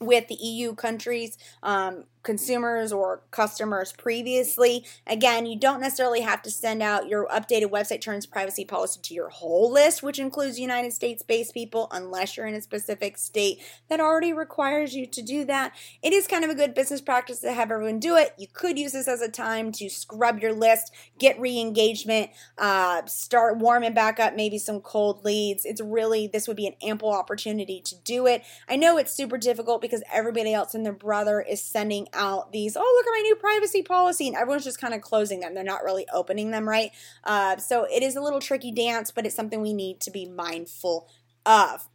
with 0.00 0.28
the 0.28 0.34
EU 0.34 0.74
countries, 0.74 1.38
um, 1.62 2.04
consumers 2.24 2.92
or 2.92 3.22
customers 3.30 3.92
previously. 3.92 4.84
Again, 5.06 5.46
you 5.46 5.58
don't 5.58 5.80
necessarily 5.80 6.22
have 6.22 6.42
to 6.42 6.50
send 6.50 6.82
out 6.82 7.08
your 7.08 7.28
updated 7.28 7.70
website 7.70 8.00
terms 8.00 8.26
privacy 8.26 8.64
policy 8.64 9.00
to 9.02 9.14
your 9.14 9.28
whole 9.28 9.70
list, 9.70 10.02
which 10.02 10.18
includes 10.18 10.58
United 10.58 10.92
States 10.92 11.22
based 11.22 11.54
people, 11.54 11.88
unless 11.92 12.36
you're 12.36 12.46
in 12.46 12.54
a 12.54 12.62
specific 12.62 13.16
state 13.18 13.60
that 13.88 14.00
already 14.00 14.32
requires 14.32 14.94
you 14.94 15.06
to 15.06 15.22
do 15.22 15.44
that. 15.44 15.74
It 16.02 16.12
is 16.12 16.26
kind 16.26 16.44
of 16.44 16.50
a 16.50 16.54
good 16.54 16.74
business 16.74 17.00
practice 17.00 17.40
to 17.40 17.52
have 17.52 17.70
everyone 17.70 18.00
do 18.00 18.16
it. 18.16 18.34
You 18.38 18.48
could 18.52 18.78
use 18.78 18.92
this 18.92 19.06
as 19.06 19.20
a 19.20 19.28
time 19.28 19.70
to 19.72 19.88
scrub 19.88 20.40
your 20.40 20.52
list, 20.52 20.92
get 21.18 21.38
re 21.38 21.60
engagement, 21.60 22.30
uh, 22.58 23.04
start 23.06 23.58
warming 23.58 23.94
back 23.94 24.18
up 24.18 24.34
maybe 24.34 24.58
some 24.58 24.80
cold 24.80 25.24
leads. 25.24 25.64
It's 25.64 25.80
really, 25.80 26.26
this 26.26 26.48
would 26.48 26.56
be 26.56 26.66
an 26.66 26.74
ample 26.82 27.12
opportunity 27.12 27.80
to 27.82 27.96
do 27.96 28.26
it. 28.26 28.42
I 28.68 28.76
know 28.76 28.96
it's 28.96 29.12
super 29.12 29.36
difficult 29.36 29.82
because 29.82 30.02
everybody 30.12 30.54
else 30.54 30.74
and 30.74 30.84
their 30.84 30.92
brother 30.92 31.40
is 31.40 31.62
sending 31.62 32.08
out 32.14 32.52
these, 32.52 32.76
oh, 32.76 32.80
look 32.80 33.06
at 33.06 33.18
my 33.18 33.22
new 33.22 33.36
privacy 33.36 33.82
policy. 33.82 34.28
And 34.28 34.36
everyone's 34.36 34.64
just 34.64 34.80
kind 34.80 34.94
of 34.94 35.00
closing 35.00 35.40
them. 35.40 35.54
They're 35.54 35.64
not 35.64 35.84
really 35.84 36.06
opening 36.12 36.50
them 36.50 36.68
right. 36.68 36.90
Uh, 37.24 37.56
so 37.56 37.84
it 37.84 38.02
is 38.02 38.16
a 38.16 38.20
little 38.20 38.40
tricky 38.40 38.72
dance, 38.72 39.10
but 39.10 39.26
it's 39.26 39.34
something 39.34 39.60
we 39.60 39.72
need 39.72 40.00
to 40.00 40.10
be 40.10 40.26
mindful 40.26 41.08
of. 41.46 41.88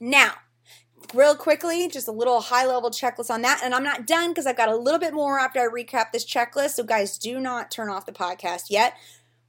Now, 0.00 0.32
real 1.12 1.36
quickly, 1.36 1.88
just 1.88 2.08
a 2.08 2.12
little 2.12 2.40
high 2.40 2.66
level 2.66 2.90
checklist 2.90 3.30
on 3.30 3.42
that. 3.42 3.60
And 3.62 3.74
I'm 3.74 3.84
not 3.84 4.06
done 4.06 4.30
because 4.30 4.46
I've 4.46 4.56
got 4.56 4.68
a 4.68 4.76
little 4.76 5.00
bit 5.00 5.14
more 5.14 5.38
after 5.38 5.60
I 5.60 5.66
recap 5.66 6.12
this 6.12 6.24
checklist. 6.24 6.70
So, 6.70 6.84
guys, 6.84 7.18
do 7.18 7.38
not 7.40 7.70
turn 7.70 7.88
off 7.88 8.06
the 8.06 8.12
podcast 8.12 8.64
yet. 8.70 8.94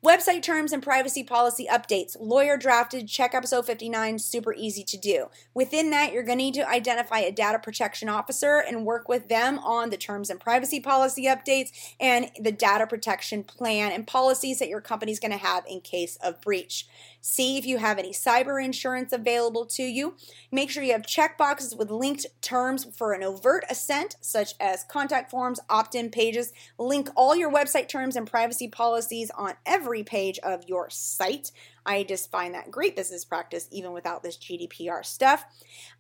Website 0.06 0.44
terms 0.44 0.72
and 0.72 0.84
privacy 0.84 1.24
policy 1.24 1.66
updates. 1.68 2.16
Lawyer 2.20 2.58
drafted, 2.58 3.08
check 3.08 3.34
episode 3.34 3.66
59, 3.66 4.20
super 4.20 4.54
easy 4.54 4.84
to 4.84 4.98
do. 4.98 5.32
Within 5.56 5.90
that, 5.90 6.14
you're 6.14 6.22
going 6.22 6.38
to 6.38 6.44
need 6.44 6.54
to 6.54 6.70
identify 6.70 7.18
a 7.22 7.32
data 7.32 7.58
protection 7.58 8.08
officer 8.08 8.60
and 8.60 8.86
work 8.86 9.10
with 9.10 9.30
them 9.30 9.58
on 9.58 9.90
the 9.90 9.98
terms 9.98 10.30
and 10.30 10.40
privacy 10.40 10.80
policy 10.80 11.26
updates 11.26 11.72
and 12.00 12.30
the 12.40 12.52
data 12.52 12.86
protection 12.86 13.44
plan 13.44 13.92
and 13.92 14.06
policies 14.06 14.60
that 14.60 14.70
your 14.70 14.80
company's 14.80 15.20
going 15.20 15.32
to 15.32 15.38
have 15.40 15.66
in 15.68 15.82
case 15.82 16.20
of 16.24 16.40
breach. 16.40 16.86
See 17.28 17.58
if 17.58 17.66
you 17.66 17.80
have 17.80 17.98
any 17.98 18.12
cyber 18.12 18.64
insurance 18.64 19.12
available 19.12 19.66
to 19.66 19.82
you. 19.82 20.16
Make 20.52 20.70
sure 20.70 20.84
you 20.84 20.92
have 20.92 21.02
checkboxes 21.02 21.76
with 21.76 21.90
linked 21.90 22.28
terms 22.40 22.86
for 22.96 23.14
an 23.14 23.24
overt 23.24 23.64
assent, 23.68 24.16
such 24.22 24.54
as 24.60 24.84
contact 24.84 25.32
forms, 25.32 25.60
opt 25.68 25.96
in 25.96 26.12
pages. 26.12 26.54
Link 26.78 27.10
all 27.16 27.36
your 27.36 27.52
website 27.52 27.90
terms 27.90 28.16
and 28.16 28.30
privacy 28.30 28.68
policies 28.68 29.32
on 29.32 29.56
every 29.66 30.04
page 30.04 30.38
of 30.44 30.66
your 30.68 30.88
site. 30.92 31.52
I 31.86 32.04
just 32.04 32.32
find 32.32 32.56
that 32.56 32.72
great 32.72 32.96
business 32.96 33.24
practice 33.24 33.68
even 33.72 33.92
without 33.92 34.24
this 34.24 34.38
GDPR 34.38 35.06
stuff. 35.06 35.46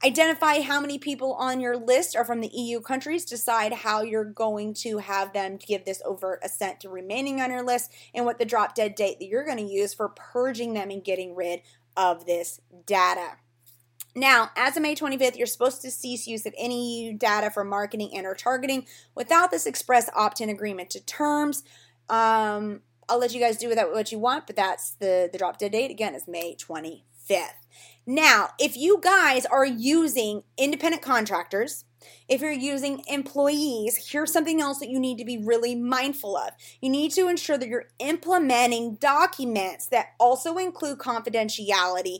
Identify 0.03 0.61
how 0.61 0.81
many 0.81 0.97
people 0.97 1.33
on 1.33 1.59
your 1.59 1.77
list 1.77 2.15
are 2.15 2.25
from 2.25 2.41
the 2.41 2.49
EU 2.53 2.81
countries. 2.81 3.23
Decide 3.23 3.71
how 3.71 4.01
you're 4.01 4.23
going 4.25 4.73
to 4.75 4.97
have 4.97 5.33
them 5.33 5.57
give 5.57 5.85
this 5.85 6.01
overt 6.03 6.39
assent 6.43 6.79
to 6.79 6.89
remaining 6.89 7.39
on 7.39 7.51
your 7.51 7.63
list 7.63 7.91
and 8.15 8.25
what 8.25 8.39
the 8.39 8.45
drop 8.45 8.73
dead 8.73 8.95
date 8.95 9.19
that 9.19 9.27
you're 9.27 9.45
going 9.45 9.57
to 9.57 9.63
use 9.63 9.93
for 9.93 10.09
purging 10.09 10.73
them 10.73 10.89
and 10.89 11.03
getting 11.03 11.14
rid 11.19 11.61
of 11.95 12.25
this 12.25 12.59
data. 12.85 13.37
Now, 14.15 14.51
as 14.55 14.77
of 14.77 14.83
May 14.83 14.95
25th, 14.95 15.37
you're 15.37 15.45
supposed 15.45 15.81
to 15.81 15.91
cease 15.91 16.25
use 16.25 16.45
of 16.45 16.53
any 16.57 17.13
data 17.13 17.49
for 17.51 17.63
marketing 17.63 18.11
and 18.15 18.25
or 18.25 18.33
targeting 18.33 18.85
without 19.13 19.51
this 19.51 19.65
express 19.65 20.09
opt-in 20.15 20.49
agreement 20.49 20.89
to 20.91 21.01
terms. 21.01 21.63
Um, 22.09 22.81
I'll 23.09 23.19
let 23.19 23.33
you 23.33 23.41
guys 23.41 23.57
do 23.57 23.67
with 23.67 23.77
that 23.77 23.91
what 23.91 24.11
you 24.11 24.19
want, 24.19 24.47
but 24.47 24.55
that's 24.55 24.91
the, 24.91 25.29
the 25.31 25.37
drop 25.37 25.57
dead 25.57 25.73
date. 25.73 25.91
Again, 25.91 26.15
is 26.15 26.27
May 26.27 26.55
25th. 26.55 27.49
Now, 28.05 28.49
if 28.57 28.77
you 28.77 28.99
guys 29.01 29.45
are 29.45 29.65
using 29.65 30.43
independent 30.57 31.01
contractors, 31.03 31.83
if 32.27 32.41
you're 32.41 32.51
using 32.51 33.03
employees, 33.07 34.09
here's 34.11 34.31
something 34.31 34.61
else 34.61 34.79
that 34.79 34.89
you 34.89 34.99
need 34.99 35.17
to 35.17 35.25
be 35.25 35.37
really 35.37 35.75
mindful 35.75 36.37
of. 36.37 36.51
You 36.81 36.89
need 36.89 37.11
to 37.13 37.27
ensure 37.27 37.57
that 37.57 37.67
you're 37.67 37.89
implementing 37.99 38.95
documents 38.95 39.87
that 39.87 40.13
also 40.19 40.57
include 40.57 40.97
confidentiality 40.97 42.19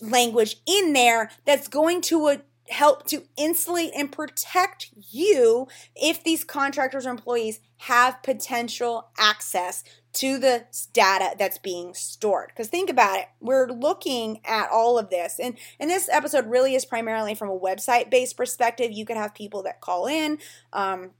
language 0.00 0.56
in 0.66 0.92
there 0.92 1.30
that's 1.44 1.68
going 1.68 2.00
to 2.02 2.40
help 2.68 3.06
to 3.08 3.24
insulate 3.36 3.92
and 3.96 4.12
protect 4.12 4.90
you 5.10 5.66
if 5.96 6.22
these 6.22 6.44
contractors 6.44 7.06
or 7.06 7.10
employees 7.10 7.60
have 7.78 8.22
potential 8.22 9.08
access 9.18 9.82
to 10.12 10.38
the 10.38 10.64
data 10.92 11.34
that's 11.38 11.58
being 11.58 11.94
stored. 11.94 12.48
Because 12.48 12.68
think 12.68 12.90
about 12.90 13.18
it, 13.18 13.26
we're 13.40 13.68
looking 13.68 14.40
at 14.44 14.70
all 14.70 14.98
of 14.98 15.10
this, 15.10 15.40
and 15.40 15.56
and 15.80 15.90
this 15.90 16.08
episode 16.10 16.46
really 16.46 16.74
is 16.74 16.84
primarily 16.84 17.34
from 17.34 17.48
a 17.48 17.58
website 17.58 18.10
based 18.10 18.36
perspective. 18.36 18.92
You 18.92 19.06
could 19.06 19.16
have 19.16 19.34
people 19.34 19.62
that 19.64 19.80
call 19.80 20.06
in. 20.06 20.38
Um, 20.72 21.12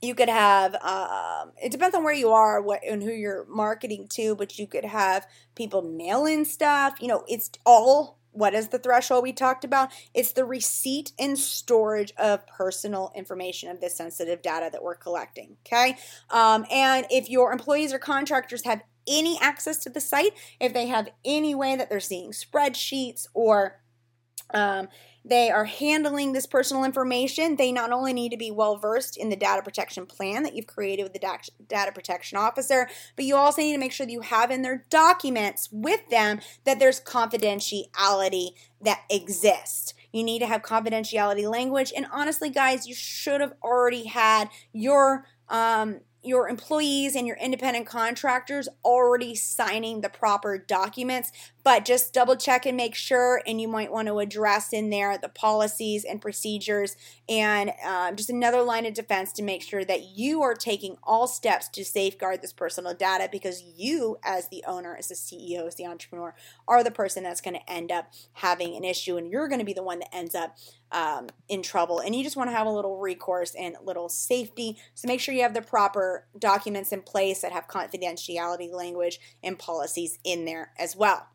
you 0.00 0.14
could 0.14 0.28
have 0.28 0.74
um, 0.76 1.52
it 1.62 1.72
depends 1.72 1.94
on 1.94 2.04
where 2.04 2.14
you 2.14 2.30
are 2.30 2.62
what 2.62 2.80
and 2.88 3.02
who 3.02 3.10
you're 3.10 3.44
marketing 3.46 4.06
to 4.08 4.36
but 4.36 4.58
you 4.58 4.66
could 4.66 4.84
have 4.84 5.26
people 5.54 5.82
mail 5.82 6.24
in 6.24 6.44
stuff 6.44 6.94
you 7.00 7.08
know 7.08 7.24
it's 7.28 7.50
all 7.66 8.17
what 8.32 8.54
is 8.54 8.68
the 8.68 8.78
threshold 8.78 9.22
we 9.22 9.32
talked 9.32 9.64
about? 9.64 9.90
It's 10.14 10.32
the 10.32 10.44
receipt 10.44 11.12
and 11.18 11.38
storage 11.38 12.12
of 12.18 12.46
personal 12.46 13.12
information 13.14 13.70
of 13.70 13.80
this 13.80 13.96
sensitive 13.96 14.42
data 14.42 14.68
that 14.72 14.82
we're 14.82 14.96
collecting. 14.96 15.56
Okay. 15.66 15.96
Um, 16.30 16.64
and 16.70 17.06
if 17.10 17.28
your 17.28 17.52
employees 17.52 17.92
or 17.92 17.98
contractors 17.98 18.64
have 18.64 18.82
any 19.08 19.38
access 19.40 19.78
to 19.78 19.90
the 19.90 20.00
site, 20.00 20.34
if 20.60 20.74
they 20.74 20.86
have 20.86 21.08
any 21.24 21.54
way 21.54 21.76
that 21.76 21.88
they're 21.88 22.00
seeing 22.00 22.32
spreadsheets 22.32 23.26
or 23.34 23.80
um, 24.52 24.88
they 25.24 25.50
are 25.50 25.64
handling 25.64 26.32
this 26.32 26.46
personal 26.46 26.84
information, 26.84 27.56
they 27.56 27.70
not 27.70 27.92
only 27.92 28.12
need 28.12 28.30
to 28.30 28.36
be 28.36 28.50
well 28.50 28.76
versed 28.76 29.16
in 29.16 29.28
the 29.28 29.36
data 29.36 29.62
protection 29.62 30.06
plan 30.06 30.42
that 30.42 30.54
you've 30.54 30.66
created 30.66 31.02
with 31.02 31.12
the 31.12 31.38
data 31.66 31.92
protection 31.92 32.38
officer, 32.38 32.88
but 33.14 33.24
you 33.24 33.36
also 33.36 33.60
need 33.60 33.72
to 33.72 33.78
make 33.78 33.92
sure 33.92 34.06
that 34.06 34.12
you 34.12 34.22
have 34.22 34.50
in 34.50 34.62
their 34.62 34.86
documents 34.88 35.68
with 35.70 36.08
them 36.08 36.40
that 36.64 36.78
there's 36.78 37.00
confidentiality 37.00 38.50
that 38.80 39.02
exists. 39.10 39.92
You 40.12 40.24
need 40.24 40.38
to 40.38 40.46
have 40.46 40.62
confidentiality 40.62 41.48
language. 41.48 41.92
And 41.94 42.06
honestly, 42.10 42.48
guys, 42.48 42.86
you 42.86 42.94
should 42.94 43.40
have 43.40 43.52
already 43.62 44.04
had 44.04 44.48
your 44.72 45.26
um, 45.50 46.00
your 46.22 46.48
employees 46.48 47.14
and 47.14 47.26
your 47.26 47.36
independent 47.36 47.86
contractors 47.86 48.68
already 48.84 49.34
signing 49.34 50.00
the 50.00 50.08
proper 50.08 50.58
documents 50.58 51.30
but 51.68 51.84
just 51.84 52.14
double 52.14 52.34
check 52.34 52.64
and 52.64 52.78
make 52.78 52.94
sure. 52.94 53.42
And 53.46 53.60
you 53.60 53.68
might 53.68 53.92
want 53.92 54.08
to 54.08 54.20
address 54.20 54.72
in 54.72 54.88
there 54.88 55.18
the 55.18 55.28
policies 55.28 56.02
and 56.02 56.18
procedures 56.18 56.96
and 57.28 57.72
um, 57.86 58.16
just 58.16 58.30
another 58.30 58.62
line 58.62 58.86
of 58.86 58.94
defense 58.94 59.34
to 59.34 59.42
make 59.42 59.60
sure 59.60 59.84
that 59.84 60.16
you 60.16 60.40
are 60.40 60.54
taking 60.54 60.96
all 61.02 61.26
steps 61.26 61.68
to 61.68 61.84
safeguard 61.84 62.40
this 62.40 62.54
personal 62.54 62.94
data 62.94 63.28
because 63.30 63.62
you, 63.76 64.16
as 64.24 64.48
the 64.48 64.64
owner, 64.66 64.96
as 64.98 65.08
the 65.08 65.14
CEO, 65.14 65.66
as 65.66 65.74
the 65.74 65.84
entrepreneur, 65.84 66.34
are 66.66 66.82
the 66.82 66.90
person 66.90 67.22
that's 67.22 67.42
going 67.42 67.52
to 67.52 67.70
end 67.70 67.92
up 67.92 68.14
having 68.32 68.74
an 68.74 68.82
issue 68.82 69.18
and 69.18 69.30
you're 69.30 69.46
going 69.46 69.60
to 69.60 69.66
be 69.66 69.74
the 69.74 69.82
one 69.82 69.98
that 69.98 70.14
ends 70.14 70.34
up 70.34 70.56
um, 70.90 71.28
in 71.50 71.62
trouble. 71.62 71.98
And 72.00 72.16
you 72.16 72.24
just 72.24 72.34
want 72.34 72.48
to 72.48 72.56
have 72.56 72.66
a 72.66 72.72
little 72.72 72.96
recourse 72.96 73.54
and 73.54 73.76
little 73.84 74.08
safety. 74.08 74.78
So 74.94 75.06
make 75.06 75.20
sure 75.20 75.34
you 75.34 75.42
have 75.42 75.52
the 75.52 75.60
proper 75.60 76.28
documents 76.38 76.92
in 76.92 77.02
place 77.02 77.42
that 77.42 77.52
have 77.52 77.68
confidentiality 77.68 78.72
language 78.72 79.20
and 79.42 79.58
policies 79.58 80.18
in 80.24 80.46
there 80.46 80.72
as 80.78 80.96
well. 80.96 81.26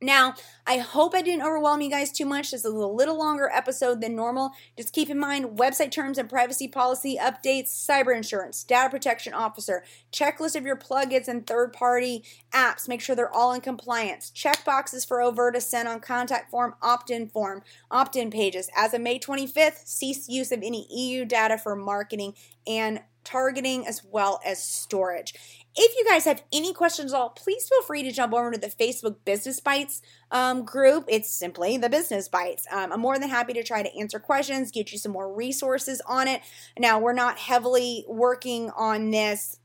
Now, 0.00 0.34
I 0.64 0.78
hope 0.78 1.12
I 1.12 1.22
didn't 1.22 1.44
overwhelm 1.44 1.80
you 1.80 1.90
guys 1.90 2.12
too 2.12 2.24
much. 2.24 2.52
This 2.52 2.64
is 2.64 2.72
a 2.72 2.86
little 2.86 3.18
longer 3.18 3.50
episode 3.52 4.00
than 4.00 4.14
normal. 4.14 4.52
Just 4.76 4.92
keep 4.92 5.10
in 5.10 5.18
mind 5.18 5.58
website 5.58 5.90
terms 5.90 6.18
and 6.18 6.28
privacy 6.28 6.68
policy 6.68 7.18
updates, 7.20 7.68
cyber 7.68 8.16
insurance, 8.16 8.62
data 8.62 8.90
protection 8.90 9.34
officer, 9.34 9.82
checklist 10.12 10.54
of 10.54 10.64
your 10.64 10.76
plugins 10.76 11.26
and 11.26 11.44
third 11.46 11.72
party 11.72 12.22
apps. 12.52 12.86
Make 12.86 13.00
sure 13.00 13.16
they're 13.16 13.34
all 13.34 13.52
in 13.52 13.60
compliance. 13.60 14.30
Check 14.30 14.64
boxes 14.64 15.04
for 15.04 15.20
overt 15.20 15.60
send 15.62 15.88
on 15.88 15.98
contact 15.98 16.50
form, 16.50 16.74
opt 16.80 17.10
in 17.10 17.28
form, 17.28 17.62
opt 17.90 18.14
in 18.14 18.30
pages. 18.30 18.70
As 18.76 18.94
of 18.94 19.00
May 19.00 19.18
25th, 19.18 19.86
cease 19.86 20.28
use 20.28 20.52
of 20.52 20.62
any 20.62 20.86
EU 20.90 21.24
data 21.24 21.58
for 21.58 21.74
marketing 21.74 22.34
and 22.66 23.00
targeting 23.24 23.86
as 23.86 24.02
well 24.04 24.40
as 24.44 24.62
storage. 24.62 25.34
If 25.80 25.96
you 25.96 26.04
guys 26.04 26.24
have 26.24 26.42
any 26.52 26.72
questions 26.72 27.12
at 27.12 27.16
all, 27.16 27.30
please 27.30 27.68
feel 27.68 27.82
free 27.82 28.02
to 28.02 28.10
jump 28.10 28.34
over 28.34 28.50
to 28.50 28.58
the 28.58 28.66
Facebook 28.66 29.18
Business 29.24 29.60
Bites 29.60 30.02
um, 30.32 30.64
group. 30.64 31.04
It's 31.06 31.30
simply 31.30 31.76
the 31.76 31.88
Business 31.88 32.28
Bites. 32.28 32.66
Um, 32.72 32.92
I'm 32.92 33.00
more 33.00 33.16
than 33.16 33.28
happy 33.28 33.52
to 33.52 33.62
try 33.62 33.84
to 33.84 33.96
answer 33.96 34.18
questions, 34.18 34.72
get 34.72 34.90
you 34.90 34.98
some 34.98 35.12
more 35.12 35.32
resources 35.32 36.02
on 36.04 36.26
it. 36.26 36.42
Now, 36.76 36.98
we're 36.98 37.12
not 37.12 37.38
heavily 37.38 38.04
working 38.08 38.70
on 38.70 39.12
this 39.12 39.60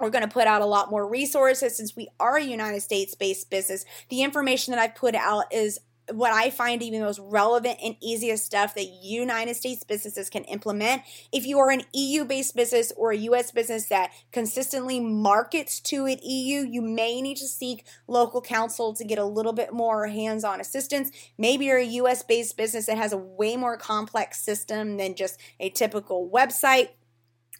we're 0.00 0.08
going 0.08 0.24
to 0.24 0.28
put 0.28 0.46
out 0.46 0.62
a 0.62 0.66
lot 0.66 0.90
more 0.90 1.06
resources 1.06 1.76
since 1.76 1.94
we 1.94 2.08
are 2.18 2.36
a 2.36 2.42
United 2.42 2.80
States 2.80 3.14
based 3.14 3.50
business. 3.50 3.84
The 4.08 4.22
information 4.22 4.72
that 4.72 4.80
I've 4.80 4.94
put 4.94 5.14
out 5.14 5.52
is 5.52 5.78
what 6.12 6.32
I 6.32 6.50
find 6.50 6.82
even 6.82 7.00
the 7.00 7.06
most 7.06 7.20
relevant 7.22 7.78
and 7.82 7.96
easiest 8.00 8.44
stuff 8.44 8.74
that 8.74 8.86
United 9.02 9.56
States 9.56 9.84
businesses 9.84 10.30
can 10.30 10.44
implement. 10.44 11.02
If 11.32 11.46
you 11.46 11.58
are 11.58 11.70
an 11.70 11.82
EU 11.92 12.24
based 12.24 12.54
business 12.56 12.92
or 12.96 13.12
a 13.12 13.16
US 13.16 13.50
business 13.50 13.88
that 13.88 14.12
consistently 14.32 15.00
markets 15.00 15.80
to 15.80 16.06
an 16.06 16.18
EU, 16.22 16.66
you 16.66 16.82
may 16.82 17.20
need 17.20 17.36
to 17.38 17.48
seek 17.48 17.86
local 18.06 18.40
counsel 18.40 18.94
to 18.94 19.04
get 19.04 19.18
a 19.18 19.24
little 19.24 19.52
bit 19.52 19.72
more 19.72 20.06
hands 20.08 20.44
on 20.44 20.60
assistance. 20.60 21.10
Maybe 21.38 21.66
you're 21.66 21.78
a 21.78 21.84
US 21.84 22.22
based 22.22 22.56
business 22.56 22.86
that 22.86 22.96
has 22.96 23.12
a 23.12 23.18
way 23.18 23.56
more 23.56 23.76
complex 23.76 24.40
system 24.40 24.96
than 24.96 25.14
just 25.14 25.38
a 25.58 25.70
typical 25.70 26.28
website 26.28 26.90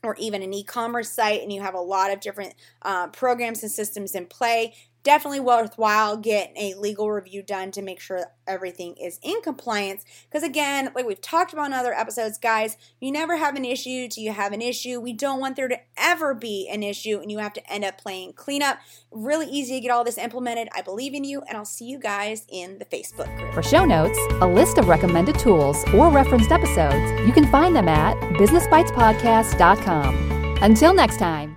or 0.03 0.17
even 0.19 0.43
an 0.43 0.55
e-commerce 0.55 1.11
site 1.11 1.43
and 1.43 1.53
you 1.53 1.61
have 1.61 1.75
a 1.75 1.81
lot 1.81 2.11
of 2.11 2.21
different 2.21 2.55
uh, 2.83 3.09
programs 3.09 3.63
and 3.63 3.71
systems 3.71 4.15
in 4.15 4.27
play 4.27 4.75
definitely 5.03 5.41
worthwhile 5.41 6.17
getting 6.17 6.57
a 6.57 6.79
legal 6.79 7.11
review 7.11 7.43
done 7.43 7.71
to 7.73 7.83
make 7.83 8.01
sure 8.01 8.27
everything 8.47 8.95
is 8.97 9.19
in 9.23 9.41
compliance. 9.43 10.05
Because 10.25 10.43
again 10.43 10.91
like 10.95 11.07
we've 11.07 11.21
talked 11.21 11.53
about 11.53 11.67
in 11.67 11.73
other 11.73 11.93
episodes 11.93 12.39
guys 12.39 12.77
you 13.01 13.13
never 13.13 13.37
have 13.37 13.57
an 13.57 13.65
issue 13.65 14.09
till 14.09 14.25
you 14.25 14.33
have 14.33 14.53
an 14.53 14.63
issue. 14.63 15.01
We 15.01 15.13
don't 15.13 15.41
want 15.41 15.57
there 15.57 15.69
to 15.69 15.79
ever 15.97 16.35
be 16.35 16.69
an 16.71 16.83
issue 16.83 17.19
and 17.21 17.31
you 17.31 17.39
have 17.39 17.53
to 17.55 17.73
end 17.73 17.85
up 17.85 18.01
playing 18.01 18.35
cleanup. 18.35 18.79
Really 19.11 19.47
easy 19.47 19.75
to 19.75 19.81
get 19.81 19.91
all 19.91 20.05
this 20.05 20.19
implemented. 20.19 20.69
I 20.75 20.83
believe 20.83 21.15
in 21.15 21.25
you 21.25 21.43
and 21.49 21.57
i'll 21.57 21.65
see 21.65 21.87
you 21.87 21.99
guys 21.99 22.45
in 22.49 22.79
the 22.79 22.85
facebook 22.85 23.35
group. 23.37 23.55
For 23.55 23.63
show 23.63 23.85
notes 23.85 24.19
a 24.41 24.47
list 24.47 24.79
of 24.79 24.89
recommended 24.89 25.39
tools 25.39 25.85
or 25.95 26.11
referenced 26.11 26.51
episodes 26.51 27.11
you 27.27 27.33
can 27.33 27.51
find 27.51 27.75
them 27.75 27.89
at 27.89 28.17
businessbitespodcast.com 28.35 30.59
until 30.63 30.95
next 30.95 31.19
time 31.19 31.57